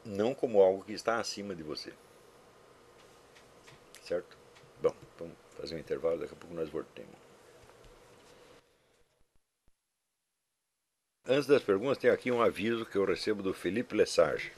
[0.03, 1.93] não como algo que está acima de você.
[4.07, 4.37] Certo?
[4.81, 7.11] Bom, vamos fazer um intervalo, daqui a pouco nós voltemos.
[11.27, 14.53] Antes das perguntas, tem aqui um aviso que eu recebo do Felipe Lesage.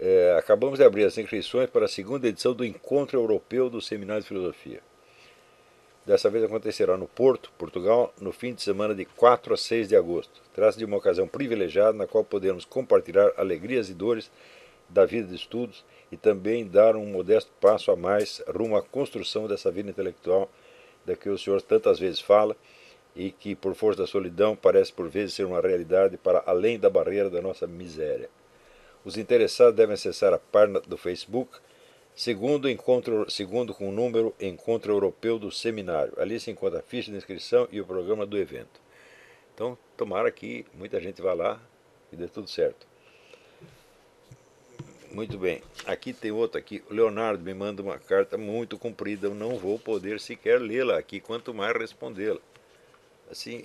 [0.00, 4.22] É, acabamos de abrir as inscrições para a segunda edição do Encontro Europeu do Seminário
[4.22, 4.82] de Filosofia.
[6.04, 9.94] Dessa vez acontecerá no Porto, Portugal, no fim de semana de 4 a 6 de
[9.94, 10.42] agosto.
[10.52, 14.32] Trata-se de uma ocasião privilegiada na qual podemos compartilhar alegrias e dores
[14.88, 19.48] da vida de estudos e também dar um modesto passo a mais rumo à construção
[19.48, 20.50] dessa vida intelectual
[21.06, 22.54] da que o senhor tantas vezes fala
[23.16, 26.90] e que, por força da solidão, parece por vezes ser uma realidade para além da
[26.90, 28.28] barreira da nossa miséria.
[29.04, 31.58] Os interessados devem acessar a página do Facebook
[32.14, 36.12] segundo encontro, segundo com o número Encontro Europeu do Seminário.
[36.18, 38.80] Ali se encontra a ficha de inscrição e o programa do evento.
[39.54, 41.60] Então, tomara que muita gente vá lá
[42.12, 42.91] e dê tudo certo.
[45.12, 45.62] Muito bem.
[45.84, 46.82] Aqui tem outro aqui.
[46.90, 49.26] O Leonardo me manda uma carta muito comprida.
[49.26, 52.40] Eu não vou poder sequer lê-la aqui, quanto mais respondê-la.
[53.30, 53.62] Assim,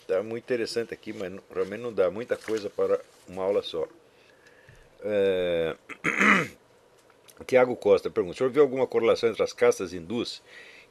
[0.00, 3.88] está é, muito interessante aqui, mas realmente não dá muita coisa para uma aula só.
[5.02, 5.76] É...
[7.44, 10.42] Tiago Costa pergunta: o senhor viu alguma correlação entre as castas hindus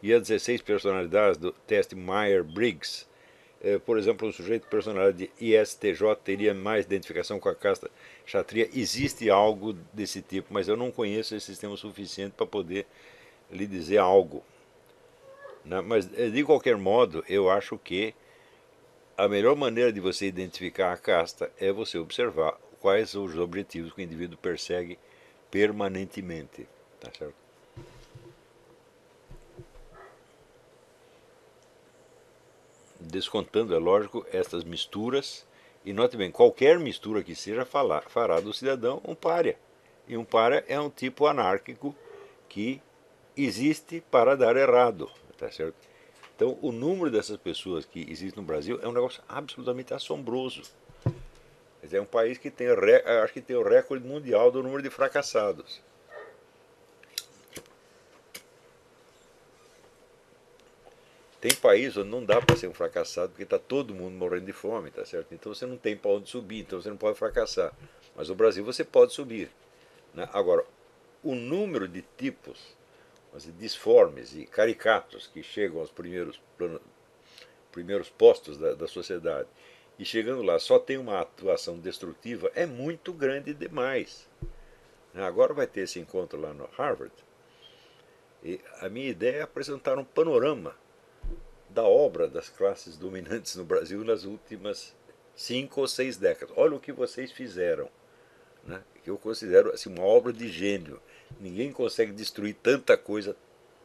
[0.04, 3.08] e as 16 personalidades do teste Meyer-Briggs?
[3.64, 7.92] É, por exemplo, um sujeito personalidade de ISTJ teria mais identificação com a casta
[8.26, 8.70] Kshatriya.
[8.74, 12.88] Existe algo desse tipo, mas eu não conheço esse sistema suficiente para poder
[13.52, 14.44] lhe dizer algo.
[15.64, 15.80] Né?
[15.82, 18.16] Mas, é, de qualquer modo, eu acho que
[19.16, 24.02] a melhor maneira de você identificar a casta é você observar quais os objetivos que
[24.02, 24.98] o indivíduo persegue
[25.52, 26.68] permanentemente.
[27.00, 27.51] Tá certo?
[33.04, 35.46] Descontando, é lógico, estas misturas,
[35.84, 39.58] e note bem, qualquer mistura que seja falar, fará do cidadão um párea.
[40.08, 41.96] E um párea é um tipo anárquico
[42.48, 42.82] que
[43.36, 45.10] existe para dar errado.
[45.38, 45.76] Tá certo?
[46.36, 50.62] Então, o número dessas pessoas que existem no Brasil é um negócio absolutamente assombroso.
[51.92, 52.68] É um país que tem,
[53.24, 55.82] acho que tem o recorde mundial do número de fracassados.
[61.42, 64.54] Tem país onde não dá para ser um fracassado porque está todo mundo morrendo de
[64.54, 65.34] fome, tá certo?
[65.34, 67.74] Então você não tem para onde subir, então você não pode fracassar.
[68.16, 69.50] Mas no Brasil você pode subir.
[70.14, 70.30] Né?
[70.34, 70.64] Agora,
[71.24, 72.80] o número de tipos
[73.58, 76.40] disformes e caricatos que chegam aos primeiros,
[77.72, 79.48] primeiros postos da, da sociedade
[79.98, 84.30] e chegando lá só tem uma atuação destrutiva, é muito grande demais.
[85.16, 87.14] Agora vai ter esse encontro lá no Harvard.
[88.44, 90.76] E a minha ideia é apresentar um panorama
[91.74, 94.96] da obra das classes dominantes no Brasil nas últimas
[95.36, 96.56] cinco ou seis décadas.
[96.58, 97.90] Olha o que vocês fizeram,
[98.64, 98.82] né?
[99.04, 101.02] que eu considero assim, uma obra de gênio.
[101.40, 103.36] Ninguém consegue destruir tanta coisa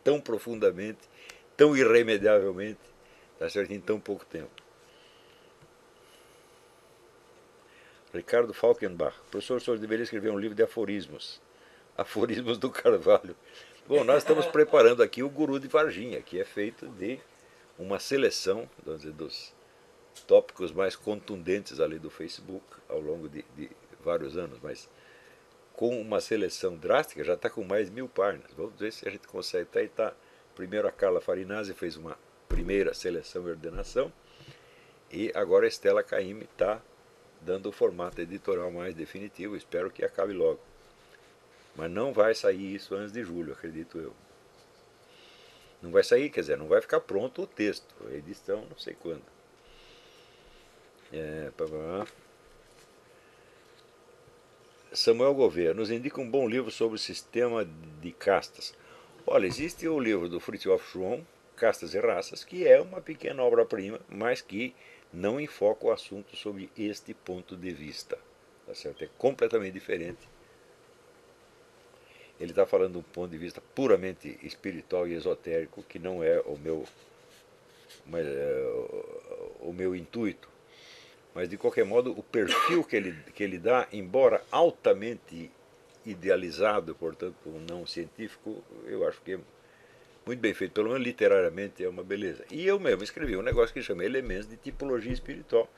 [0.03, 1.01] tão profundamente,
[1.57, 2.81] tão irremediavelmente,
[3.39, 3.73] tá certo?
[3.73, 4.51] em tão pouco tempo.
[8.13, 9.17] Ricardo Falkenbach.
[9.31, 11.41] Professor, o senhor deveria escrever um livro de aforismos.
[11.97, 13.37] Aforismos do Carvalho.
[13.87, 17.21] Bom, nós estamos preparando aqui o Guru de Varginha, que é feito de
[17.79, 19.55] uma seleção dizer, dos
[20.27, 23.71] tópicos mais contundentes ali do Facebook ao longo de, de
[24.03, 24.89] vários anos, mas
[25.75, 28.51] com uma seleção drástica, já está com mais mil páginas.
[28.57, 29.67] Vamos ver se a gente consegue.
[29.67, 30.17] Tá, tá.
[30.55, 32.19] Primeiro a Carla Farinazzi fez uma
[32.49, 34.11] primeira seleção e ordenação,
[35.11, 36.81] e agora a Estela Caime está
[37.43, 39.55] dando o formato editorial mais definitivo.
[39.55, 40.61] Espero que acabe logo.
[41.77, 44.15] Mas não vai sair isso antes de julho, acredito eu.
[45.83, 48.95] Não vai sair, quer dizer, não vai ficar pronto o texto, a edição não sei
[48.95, 49.23] quando.
[51.13, 51.51] É,
[54.93, 57.69] Samuel Gouveia nos indica um bom livro sobre o sistema
[58.01, 58.75] de castas.
[59.27, 61.25] Olha, existe o livro do Fritjof Schwann,
[61.57, 64.75] Castas e Raças, que é uma pequena obra-prima, mas que
[65.13, 68.19] não enfoca o assunto sob este ponto de vista.
[68.67, 69.05] Tá certo?
[69.05, 70.29] É completamente diferente.
[72.39, 76.41] Ele está falando de um ponto de vista puramente espiritual e esotérico, que não é
[76.41, 76.85] o meu,
[78.07, 78.65] mas, é,
[79.61, 80.49] o meu intuito.
[81.35, 85.51] Mas, de qualquer modo, o perfil que ele, que ele dá, embora altamente
[86.05, 87.37] idealizado, portanto,
[87.69, 89.39] não científico, eu acho que é
[90.25, 92.45] muito bem feito, pelo menos literariamente é uma beleza.
[92.51, 95.69] E eu mesmo escrevi um negócio que chama Elementos de Tipologia Espiritual,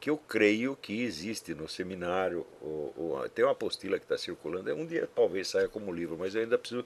[0.00, 4.74] que eu creio que existe no seminário, ou, ou tem uma apostila que está circulando,
[4.74, 6.84] um dia talvez saia como livro, mas eu ainda preciso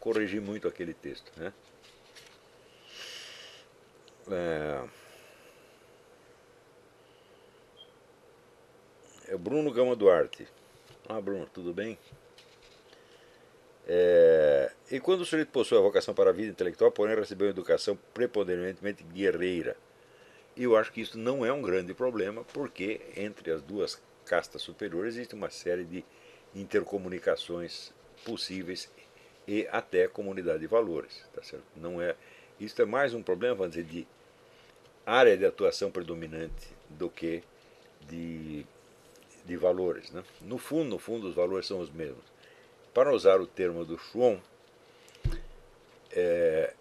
[0.00, 1.30] corrigir muito aquele texto.
[1.36, 1.52] Né?
[4.32, 4.84] É...
[9.28, 10.48] é Bruno Gama Duarte.
[11.08, 11.96] Ah, Bruno, tudo bem?
[13.86, 17.52] É, e quando o sujeito possui a vocação para a vida intelectual, porém recebeu uma
[17.52, 19.76] educação preponderantemente guerreira.
[20.60, 24.60] E eu acho que isso não é um grande problema, porque entre as duas castas
[24.60, 26.04] superiores existe uma série de
[26.54, 27.94] intercomunicações
[28.26, 28.92] possíveis
[29.48, 31.24] e até comunidade de valores.
[31.34, 31.64] Tá certo?
[31.74, 32.14] Não é,
[32.60, 34.06] isso é mais um problema, vamos dizer, de
[35.06, 37.42] área de atuação predominante do que
[38.06, 38.66] de,
[39.46, 40.10] de valores.
[40.10, 40.22] Né?
[40.42, 42.30] No fundo, no fundo, os valores são os mesmos
[42.92, 44.38] para usar o termo do Schwann,
[46.12, 46.74] é,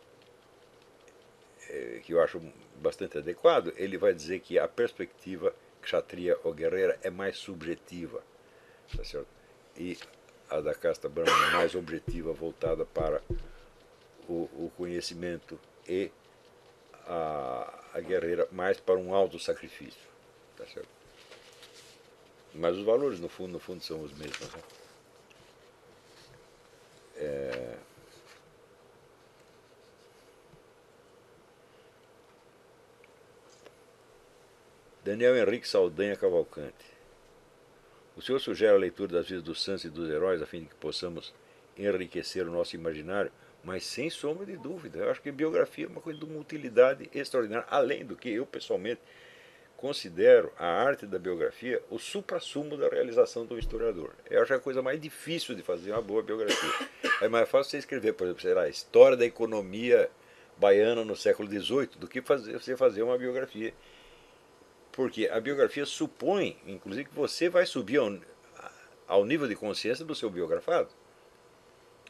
[2.03, 2.41] que eu acho
[2.75, 8.23] bastante adequado, ele vai dizer que a perspectiva kshatriya ou guerreira é mais subjetiva.
[8.95, 9.23] tá?
[9.77, 9.97] E
[10.49, 13.21] a da casta brahmana mais objetiva, voltada para
[14.27, 16.11] o, o conhecimento e
[17.05, 20.07] a, a, guerreira mais para um alto sacrifício,
[20.57, 20.89] tá certo?
[22.53, 24.53] Mas os valores no fundo, no fundo são os mesmos.
[24.53, 24.61] Né?
[27.17, 27.77] É...
[35.09, 36.85] Daniel Henrique Saldanha Cavalcante.
[38.15, 40.65] O senhor sugere a leitura das vidas dos santos e dos heróis a fim de
[40.67, 41.33] que possamos
[41.75, 43.31] enriquecer o nosso imaginário,
[43.63, 44.99] mas sem sombra de dúvida.
[44.99, 48.45] Eu acho que biografia é uma coisa de uma utilidade extraordinária, além do que eu
[48.45, 49.01] pessoalmente
[49.75, 54.13] considero a arte da biografia o supra-sumo da realização do historiador.
[54.29, 56.87] Eu acho a coisa mais difícil de fazer uma boa biografia.
[57.19, 60.07] É mais fácil você escrever, por exemplo, sei lá, história da economia
[60.55, 63.73] baiana no século XVIII do que fazer, você fazer uma biografia
[64.99, 68.17] porque a biografia supõe, inclusive, que você vai subir ao,
[69.07, 70.89] ao nível de consciência do seu biografado.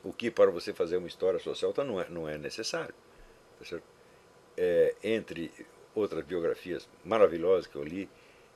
[0.04, 2.96] O que para você fazer uma história social tá, não, é, não é necessário.
[3.60, 3.78] Tá
[4.58, 5.52] é, entre
[5.94, 8.10] outras biografias maravilhosas que eu li,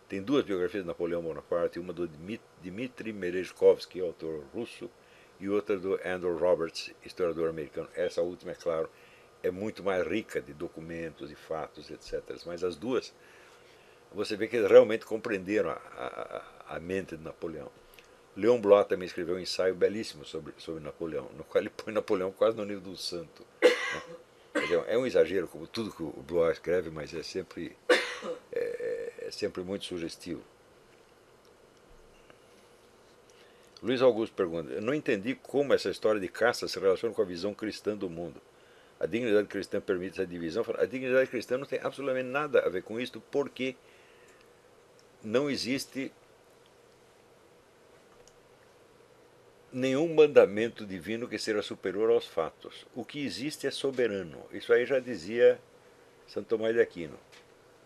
[0.10, 2.10] tem duas biografias de Napoleão Bonaparte, uma do
[2.60, 4.90] Dmitry Merezhkovsky, autor russo,
[5.40, 7.88] e outra do Andrew Roberts, historiador americano.
[7.94, 8.90] Essa última, é claro,
[9.44, 12.24] é muito mais rica de documentos e fatos, etc.
[12.48, 13.14] Mas as duas
[14.14, 17.70] você vê que eles realmente compreenderam a, a, a mente de Napoleão.
[18.36, 22.32] Leon Bloch também escreveu um ensaio belíssimo sobre, sobre Napoleão, no qual ele põe Napoleão
[22.32, 23.46] quase no nível do santo.
[23.62, 23.72] Né?
[24.88, 27.76] É um exagero, como tudo que o Bloch escreve, mas é sempre,
[28.52, 30.42] é, é sempre muito sugestivo.
[33.84, 37.26] Luiz Augusto pergunta: Eu não entendi como essa história de caça se relaciona com a
[37.26, 38.42] visão cristã do mundo.
[39.00, 40.64] A dignidade cristã permite essa divisão?
[40.78, 43.76] A dignidade cristã não tem absolutamente nada a ver com isso, porque
[45.24, 46.12] não existe
[49.72, 52.86] nenhum mandamento divino que seja superior aos fatos.
[52.94, 54.46] O que existe é soberano.
[54.52, 55.60] Isso aí já dizia
[56.28, 57.18] Santo Tomás de Aquino.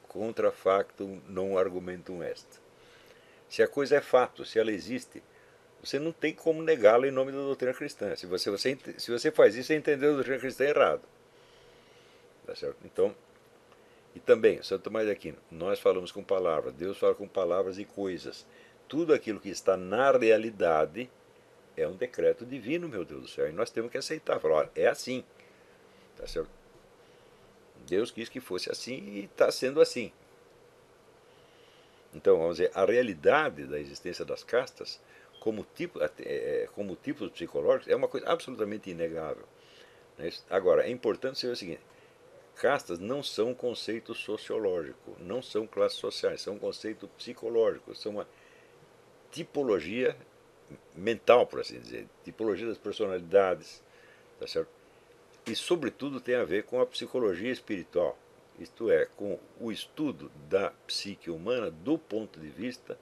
[0.07, 2.47] Contra factum non argumentum est.
[3.47, 5.23] Se a coisa é fato, se ela existe,
[5.81, 8.15] você não tem como negá-la em nome da doutrina cristã.
[8.15, 11.03] Se você, você, se você faz isso, você entendeu a doutrina cristã errado.
[12.45, 12.77] Tá certo?
[12.83, 13.15] Então,
[14.17, 17.85] e também, Santo Tomás de Aquino, nós falamos com palavras, Deus fala com palavras e
[17.85, 18.47] coisas.
[18.87, 21.07] Tudo aquilo que está na realidade
[21.75, 23.47] é um decreto divino, meu Deus do céu.
[23.47, 25.23] E nós temos que aceitar, falar, é assim.
[26.17, 26.49] Tá certo?
[27.87, 30.11] Deus quis que fosse assim e está sendo assim.
[32.11, 34.99] Então, vamos dizer, a realidade da existência das castas,
[35.39, 39.45] como, tipo, é, como tipos psicológicos, é uma coisa absolutamente inegável.
[40.17, 40.31] Né?
[40.49, 41.81] Agora, é importante saber o seguinte:
[42.59, 48.27] Castas não são conceito sociológico, não são classes sociais, são conceito psicológico, são uma
[49.31, 50.17] tipologia
[50.95, 53.83] mental, por assim dizer, tipologia das personalidades,
[54.39, 54.69] tá certo?
[55.45, 58.17] E, sobretudo, tem a ver com a psicologia espiritual,
[58.59, 62.97] isto é, com o estudo da psique humana do ponto de vista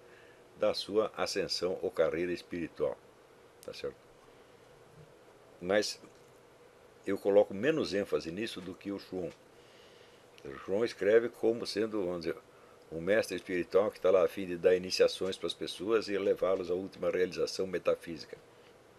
[0.59, 2.97] da sua ascensão ou carreira espiritual,
[3.65, 3.95] tá certo?
[5.61, 5.99] Mas
[7.07, 9.31] eu coloco menos ênfase nisso do que o Schwung.
[10.65, 12.35] João escreve como sendo, vamos dizer,
[12.91, 16.17] um mestre espiritual que está lá a fim de dar iniciações para as pessoas e
[16.17, 18.37] levá-los à última realização metafísica,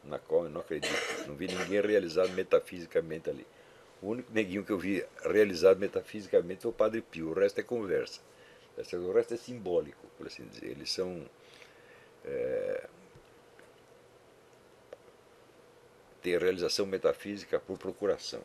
[0.05, 0.93] na qual eu não acredito.
[1.27, 3.47] Não vi ninguém realizado metafisicamente ali.
[4.03, 7.63] O único neguinho que eu vi realizado metafisicamente foi o Padre Pio, o resto é
[7.63, 8.21] conversa.
[8.77, 10.67] O resto é simbólico, por assim dizer.
[10.67, 11.25] Eles são.
[12.25, 12.89] É,
[16.23, 18.43] realização metafísica por procuração.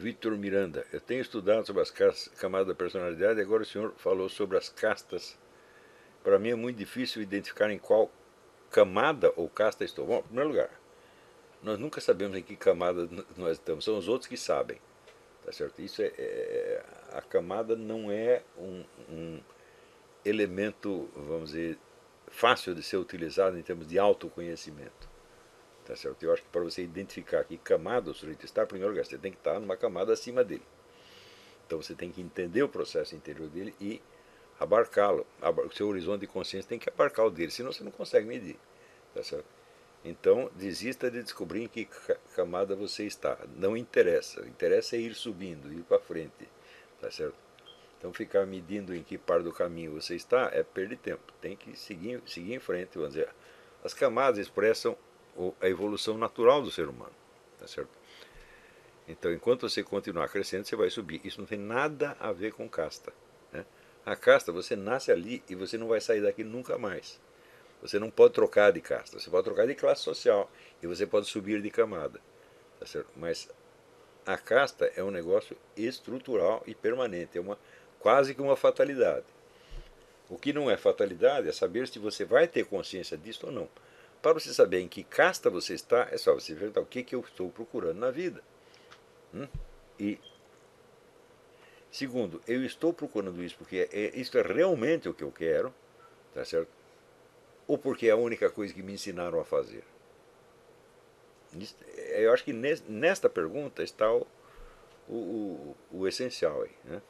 [0.00, 1.90] Vitor Miranda, eu tenho estudado sobre as
[2.38, 5.38] camadas da personalidade e agora o senhor falou sobre as castas.
[6.24, 8.10] Para mim é muito difícil identificar em qual
[8.70, 10.06] camada ou casta estou.
[10.06, 10.70] Bom, em primeiro lugar,
[11.62, 13.06] nós nunca sabemos em que camada
[13.36, 14.80] nós estamos, são os outros que sabem.
[15.44, 15.82] Tá certo?
[15.82, 16.82] Isso é, é
[17.12, 19.40] a camada não é um, um
[20.24, 21.78] elemento, vamos dizer,
[22.28, 25.09] fácil de ser utilizado em termos de autoconhecimento.
[25.90, 26.22] Tá certo?
[26.22, 29.32] Eu acho que para você identificar que camada o sujeito está, primeiro lugar, você tem
[29.32, 30.62] que estar numa camada acima dele.
[31.66, 34.00] Então você tem que entender o processo interior dele e
[34.60, 35.26] abarcá-lo.
[35.66, 38.56] O seu horizonte de consciência tem que abarcar o dele, senão você não consegue medir.
[39.12, 39.46] Tá certo?
[40.04, 41.88] Então, desista de descobrir em que
[42.36, 43.36] camada você está.
[43.56, 44.42] Não interessa.
[44.42, 46.48] O interessa é ir subindo, ir para frente.
[47.00, 47.34] Tá certo?
[47.98, 51.32] Então ficar medindo em que parte do caminho você está é perder tempo.
[51.40, 53.28] Tem que seguir, seguir em frente, vamos dizer.
[53.82, 54.96] As camadas expressam
[55.60, 57.12] a evolução natural do ser humano,
[57.58, 57.90] tá certo?
[59.08, 61.20] Então, enquanto você continuar crescendo, você vai subir.
[61.24, 63.12] Isso não tem nada a ver com casta.
[63.52, 63.64] Né?
[64.06, 67.20] A casta, você nasce ali e você não vai sair daqui nunca mais.
[67.82, 69.18] Você não pode trocar de casta.
[69.18, 70.50] Você pode trocar de classe social
[70.82, 72.20] e você pode subir de camada.
[72.78, 73.10] Tá certo?
[73.16, 73.48] Mas
[74.24, 77.36] a casta é um negócio estrutural e permanente.
[77.36, 77.58] É uma,
[77.98, 79.26] quase que uma fatalidade.
[80.28, 83.68] O que não é fatalidade é saber se você vai ter consciência disso ou não.
[84.22, 87.14] Para você saber em que casta você está, é só você perguntar o que, que
[87.14, 88.42] eu estou procurando na vida.
[89.34, 89.48] Hum?
[89.98, 90.18] E
[91.90, 95.74] segundo, eu estou procurando isso porque é, isso é realmente o que eu quero,
[96.34, 96.70] tá certo?
[97.66, 99.84] Ou porque é a única coisa que me ensinaram a fazer?
[102.14, 104.26] Eu acho que nesta pergunta está o,
[105.08, 107.02] o, o, o essencial aí, né?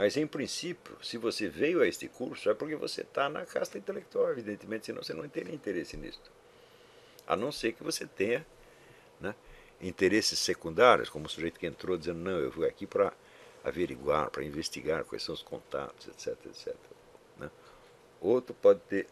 [0.00, 3.76] Mas, em princípio, se você veio a este curso, é porque você está na casta
[3.76, 6.22] intelectual, evidentemente, senão você não teria interesse nisso.
[7.26, 8.46] A não ser que você tenha
[9.20, 9.34] né,
[9.78, 13.12] interesses secundários, como o sujeito que entrou dizendo, não, eu vou aqui para
[13.62, 16.74] averiguar, para investigar quais são os contatos, etc, etc.
[17.36, 17.50] Né?
[18.22, 19.06] Outro pode ter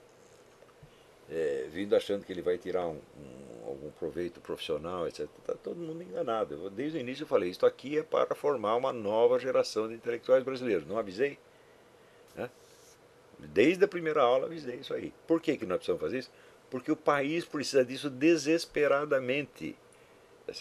[1.30, 5.28] é, vindo achando que ele vai tirar um, um, algum proveito profissional, etc.
[5.38, 6.54] Está todo mundo enganado.
[6.54, 9.94] Eu, desde o início eu falei, isso aqui é para formar uma nova geração de
[9.94, 10.86] intelectuais brasileiros.
[10.86, 11.38] Não avisei?
[12.34, 12.50] Né?
[13.38, 15.12] Desde a primeira aula avisei isso aí.
[15.26, 16.30] Por que, que nós precisamos fazer isso?
[16.70, 19.76] Porque o país precisa disso desesperadamente.
[20.46, 20.52] Tá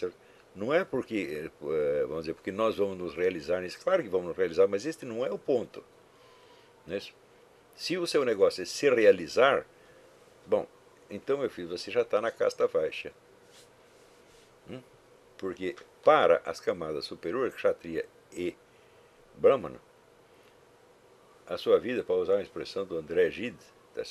[0.54, 3.78] não é porque, é, vamos dizer, porque nós vamos nos realizar nisso.
[3.82, 5.84] Claro que vamos nos realizar, mas este não é o ponto.
[6.86, 7.00] Não é
[7.76, 9.64] Se o seu negócio é se realizar,
[10.48, 10.66] Bom,
[11.10, 13.12] então, meu filho, você já está na casta baixa.
[14.68, 14.80] Hum?
[15.36, 18.56] Porque para as camadas superiores, Kshatriya e
[19.34, 19.78] Brahmana,
[21.46, 23.58] a sua vida, para usar uma expressão do André Gide,
[23.94, 24.02] tá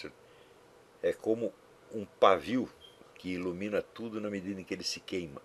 [1.01, 1.51] é como
[1.91, 2.69] um pavio
[3.15, 5.41] que ilumina tudo na medida em que ele se queima.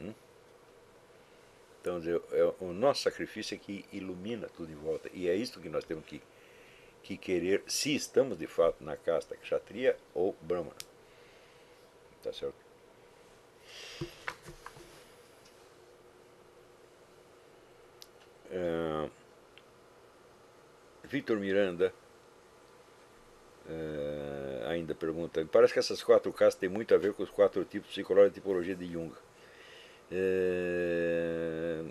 [0.00, 0.14] Hum?
[1.80, 5.10] Então, é, o nosso sacrifício é que ilumina tudo em volta.
[5.12, 6.22] E é isso que nós temos que
[7.02, 10.76] que querer se estamos de fato na casta kshatriya ou brahmana.
[12.22, 12.70] Tá certo?
[18.50, 19.08] Uh,
[21.04, 21.94] Vitor Miranda
[23.66, 27.64] uh, ainda pergunta: parece que essas quatro castas têm muito a ver com os quatro
[27.64, 29.12] tipos psicológicos e tipologia de Jung.
[30.10, 31.90] Uh,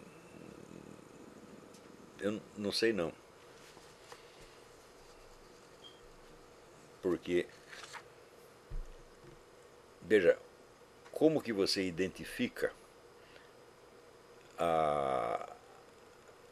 [2.20, 3.14] eu não sei não.
[7.10, 7.48] Porque,
[10.04, 10.38] veja,
[11.12, 12.72] como que você identifica
[14.60, 15.56] a,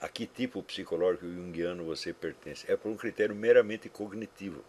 [0.01, 2.65] a que tipo psicológico junguiano você pertence?
[2.71, 4.65] É por um critério meramente cognitivo.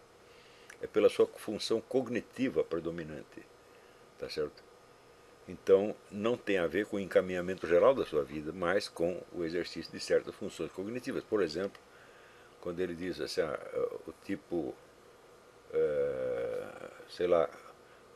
[0.79, 3.41] É pela sua função cognitiva predominante.
[4.19, 4.63] Tá certo?
[5.47, 9.43] Então, não tem a ver com o encaminhamento geral da sua vida, mas com o
[9.43, 11.23] exercício de certas funções cognitivas.
[11.23, 11.81] Por exemplo,
[12.61, 13.59] quando ele diz assim, ah,
[14.05, 14.75] o tipo
[17.07, 17.49] sei lá,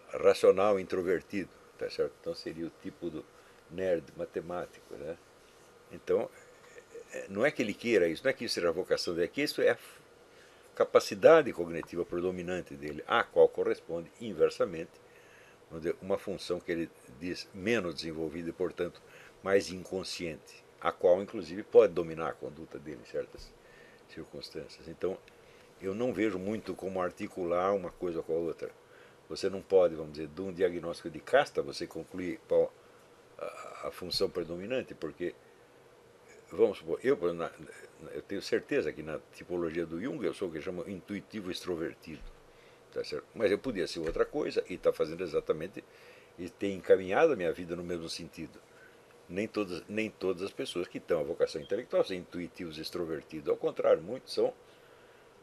[0.09, 2.13] racional introvertido, tá certo?
[2.21, 3.25] Então seria o tipo do
[3.71, 5.17] nerd matemático, né?
[5.91, 6.29] Então,
[7.11, 9.25] é, não é que ele queira isso, não é que isso seja a vocação dele,
[9.25, 9.77] é que isso é a
[10.75, 14.91] capacidade cognitiva predominante dele, a qual corresponde inversamente
[16.01, 16.89] uma função que ele
[17.19, 19.01] diz menos desenvolvida e, portanto,
[19.41, 23.51] mais inconsciente, a qual, inclusive, pode dominar a conduta dele em certas
[24.09, 24.87] circunstâncias.
[24.87, 25.17] Então,
[25.83, 28.71] eu não vejo muito como articular uma coisa com a outra.
[29.27, 32.73] Você não pode, vamos dizer, de um diagnóstico de casta, você concluir qual
[33.83, 35.35] a, função predominante, porque,
[36.49, 37.17] vamos supor, eu,
[38.13, 42.21] eu tenho certeza que na tipologia do Jung eu sou o que chama intuitivo extrovertido.
[42.93, 43.01] Tá?
[43.35, 45.83] Mas eu podia ser outra coisa e estar tá fazendo exatamente
[46.39, 48.57] e ter encaminhado a minha vida no mesmo sentido.
[49.27, 53.49] Nem todas, nem todas as pessoas que estão a vocação intelectual são intuitivos extrovertidos.
[53.49, 54.53] Ao contrário, muitos são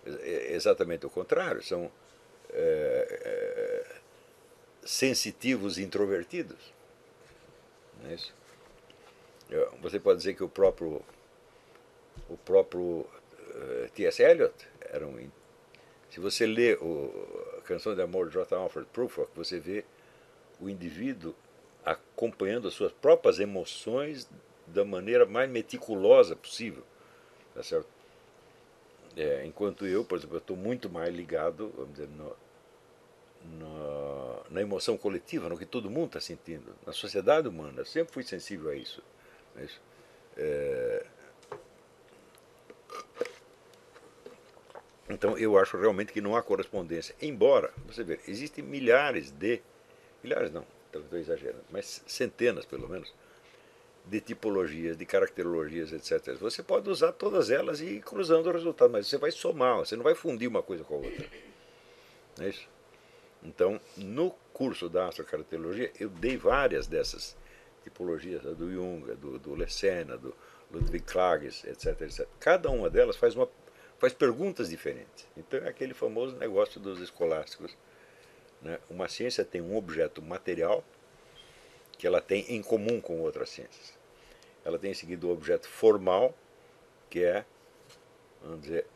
[0.06, 1.90] é exatamente o contrário, são
[2.50, 3.96] é, é,
[4.84, 6.72] sensitivos introvertidos.
[8.02, 8.34] Não é isso?
[9.82, 11.02] Você pode dizer que o próprio
[12.28, 13.06] o próprio
[13.54, 14.22] é, T.S.
[14.22, 15.18] Eliot era um
[16.10, 18.56] se você lê o, a canção de amor de J.
[18.56, 19.84] Alfred Prufrock, você vê
[20.60, 21.34] o indivíduo
[21.84, 24.28] acompanhando as suas próprias emoções
[24.66, 26.82] da maneira mais meticulosa possível,
[27.54, 27.88] tá certo?
[29.16, 32.36] É, enquanto eu, por exemplo, estou muito mais ligado, vamos dizer, no,
[33.58, 37.80] no, na emoção coletiva, no que todo mundo está sentindo, na sociedade humana.
[37.80, 39.02] Eu sempre fui sensível a isso.
[39.56, 39.80] Mas,
[40.36, 41.04] é,
[45.10, 47.14] Então eu acho realmente que não há correspondência.
[47.20, 49.60] Embora, você vê, existem milhares de,
[50.22, 50.64] milhares não,
[50.94, 53.12] estou exagerando, mas centenas pelo menos,
[54.06, 56.34] de tipologias, de caracterologias, etc.
[56.38, 59.96] Você pode usar todas elas e ir cruzando o resultado, mas você vai somar, você
[59.96, 61.26] não vai fundir uma coisa com a outra.
[62.40, 62.68] É isso?
[63.42, 67.36] Então, no curso da astrocaracterologia, eu dei várias dessas
[67.82, 70.34] tipologias, a do Jung, do, do do
[70.70, 72.28] Ludwig Klages, etc, etc.
[72.38, 73.48] Cada uma delas faz, uma,
[73.98, 75.26] faz perguntas diferentes.
[75.36, 77.76] Então, é aquele famoso negócio dos escolásticos.
[78.62, 78.78] Né?
[78.88, 80.84] Uma ciência tem um objeto material
[82.00, 83.92] que ela tem em comum com outras ciências.
[84.64, 86.34] Ela tem em seguida o objeto formal,
[87.10, 87.44] que é,
[88.42, 88.86] vamos dizer,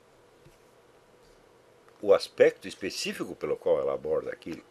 [2.00, 4.62] o aspecto específico pelo qual ela aborda aquilo.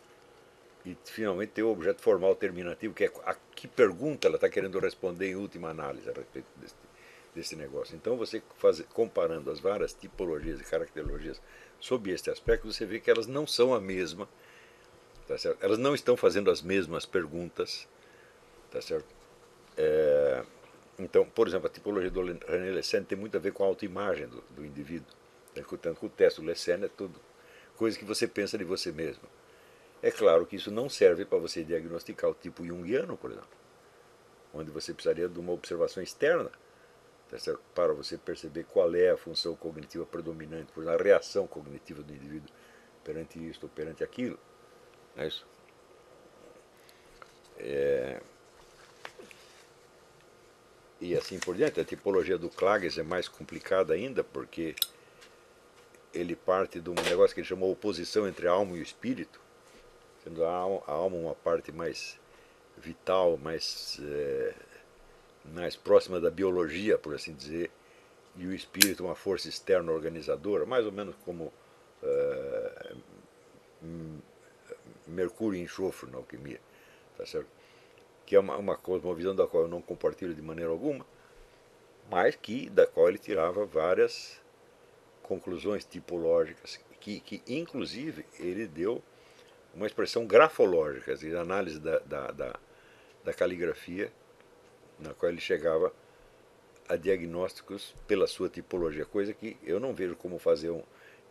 [0.84, 4.80] E finalmente tem o objeto formal terminativo, que é a que pergunta ela está querendo
[4.80, 6.76] responder em última análise a respeito desse,
[7.36, 7.96] desse negócio.
[7.96, 11.40] Então você faz, comparando as várias tipologias e caracterologias
[11.80, 14.28] sob este aspecto, você vê que elas não são a mesma,
[15.28, 17.88] tá elas não estão fazendo as mesmas perguntas,
[18.74, 19.06] tá certo?
[19.78, 20.44] É,
[20.98, 24.28] então, por exemplo, a tipologia do René Lessene tem muito a ver com a autoimagem
[24.28, 25.16] do, do indivíduo.
[25.82, 27.20] Tanto que o teste do Lessene é tudo
[27.78, 29.24] coisa que você pensa de você mesmo.
[30.02, 33.48] É claro que isso não serve para você diagnosticar o tipo junguiano, por exemplo,
[34.54, 36.52] onde você precisaria de uma observação externa
[37.30, 42.04] tá para você perceber qual é a função cognitiva predominante, por exemplo, a reação cognitiva
[42.04, 42.50] do indivíduo
[43.04, 44.38] perante isto ou perante aquilo.
[45.16, 45.48] Não é isso?
[47.58, 48.22] É...
[51.04, 51.82] E assim por diante.
[51.82, 54.74] A tipologia do Klages é mais complicada ainda, porque
[56.14, 59.42] ele parte de um negócio que ele chamou oposição entre a alma e o espírito,
[60.24, 62.18] sendo a alma, a alma uma parte mais
[62.78, 64.54] vital, mais, é,
[65.54, 67.70] mais próxima da biologia, por assim dizer,
[68.38, 71.52] e o espírito uma força externa organizadora, mais ou menos como
[72.02, 72.96] é,
[75.06, 76.62] Mercúrio e enxofre na alquimia,
[77.18, 77.50] tá certo?
[78.26, 81.06] Que é uma, uma, uma visão da qual eu não compartilho de maneira alguma,
[82.10, 84.42] mas que da qual ele tirava várias
[85.22, 89.02] conclusões tipológicas, que, que inclusive ele deu
[89.74, 92.60] uma expressão grafológica, de análise da, da, da,
[93.24, 94.12] da caligrafia,
[95.00, 95.92] na qual ele chegava
[96.88, 100.84] a diagnósticos pela sua tipologia, coisa que eu não vejo como fazer um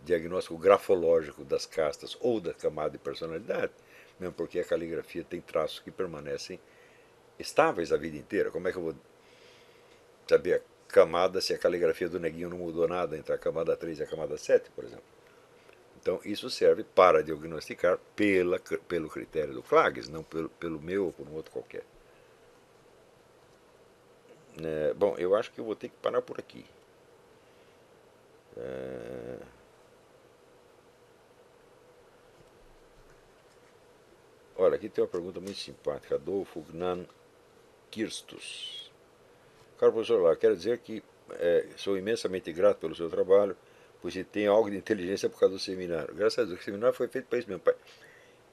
[0.03, 3.73] diagnóstico grafológico das castas ou da camada de personalidade,
[4.19, 6.59] mesmo porque a caligrafia tem traços que permanecem
[7.39, 8.51] estáveis a vida inteira.
[8.51, 8.95] Como é que eu vou
[10.27, 14.03] saber camada se a caligrafia do neguinho não mudou nada entre a camada 3 e
[14.03, 15.05] a camada 7, por exemplo.
[16.01, 21.13] Então isso serve para diagnosticar pela, pelo critério do Klages, não pelo, pelo meu ou
[21.13, 21.85] por um outro qualquer.
[24.63, 26.67] É, bom, eu acho que eu vou ter que parar por aqui.
[28.57, 29.39] É...
[34.57, 36.17] Olha, aqui tem uma pergunta muito simpática.
[36.17, 37.07] Adolfo Gnan
[37.93, 38.91] Kirstus.
[39.79, 41.03] Caro professor quero dizer que
[41.33, 43.57] é, sou imensamente grato pelo seu trabalho,
[44.01, 46.15] pois você tem algo de inteligência por causa do seminário.
[46.15, 47.75] Graças a Deus, o seminário foi feito para isso mesmo, para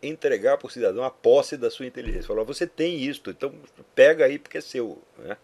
[0.04, 2.28] entregar para o cidadão a posse da sua inteligência.
[2.28, 3.54] Falar, você tem isto, então
[3.96, 5.02] pega aí porque é seu.
[5.18, 5.38] Né?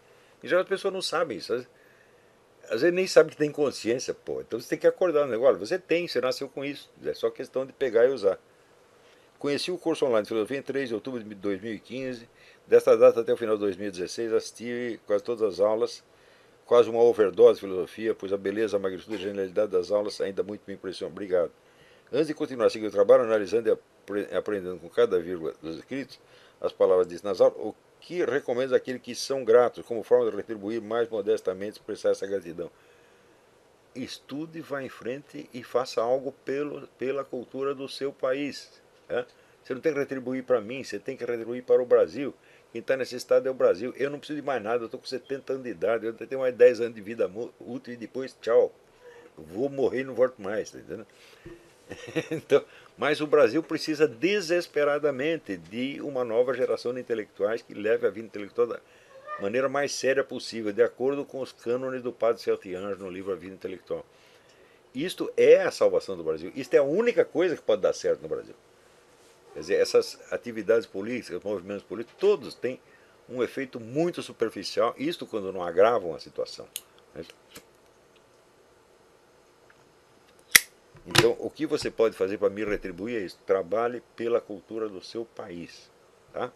[0.43, 1.53] E já as pessoas não sabem isso.
[1.53, 4.41] Às, vezes nem sabe que tem consciência, pô.
[4.41, 5.57] Então você tem que acordar no negócio.
[5.59, 6.89] Você tem, você nasceu com isso.
[7.03, 8.39] É só questão de pegar e usar.
[9.39, 12.27] Conheci o curso online de filosofia em 3 de outubro de 2015
[12.67, 16.03] Desta data até o final de 2016, assisti quase todas as aulas,
[16.65, 20.19] quase uma overdose de filosofia, pois a beleza, a magnitude e a genialidade das aulas
[20.19, 21.11] ainda muito me impressionam.
[21.11, 21.51] Obrigado.
[22.11, 26.19] Antes de continuar a seguir o trabalho, analisando e aprendendo com cada vírgula dos escritos,
[26.59, 30.35] as palavras ditas nas aulas, o que recomendo àqueles que são gratos, como forma de
[30.35, 32.71] retribuir mais modestamente expressar essa gratidão?
[33.93, 38.81] Estude, vá em frente e faça algo pelo, pela cultura do seu país.
[39.10, 39.26] Né?
[39.64, 42.34] Você não tem que retribuir para mim, você tem que retribuir para o Brasil.
[42.72, 43.94] Quem está nesse estado é o Brasil.
[43.98, 46.41] Eu não preciso de mais nada, eu estou com 70 anos de idade, eu tenho
[46.41, 47.30] mais 10 anos de vida
[47.60, 48.73] útil e depois tchau.
[49.38, 51.07] Vou morrer e não volto mais, tá entendendo?
[52.32, 52.64] então,
[52.98, 58.27] mas o Brasil precisa desesperadamente de uma nova geração de intelectuais que leve a vida
[58.27, 58.80] intelectual da
[59.40, 63.36] maneira mais séria possível, de acordo com os cânones do Padre Celtiange no livro A
[63.36, 64.06] Vida Intelectual.
[64.94, 66.52] Isto é a salvação do Brasil.
[66.56, 68.56] Isto é a única coisa que pode dar certo no Brasil.
[69.56, 72.77] Quer dizer, essas atividades políticas, movimentos políticos, todos têm
[73.30, 76.68] um efeito muito superficial, isto quando não agravam a situação.
[77.14, 77.23] Né?
[81.07, 83.40] Então, o que você pode fazer para me retribuir é isso.
[83.45, 85.90] Trabalhe pela cultura do seu país.
[86.34, 86.52] Tá?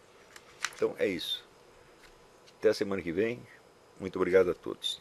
[0.74, 1.42] Então, é isso.
[2.58, 3.40] Até a semana que vem.
[3.98, 5.00] Muito obrigado a todos.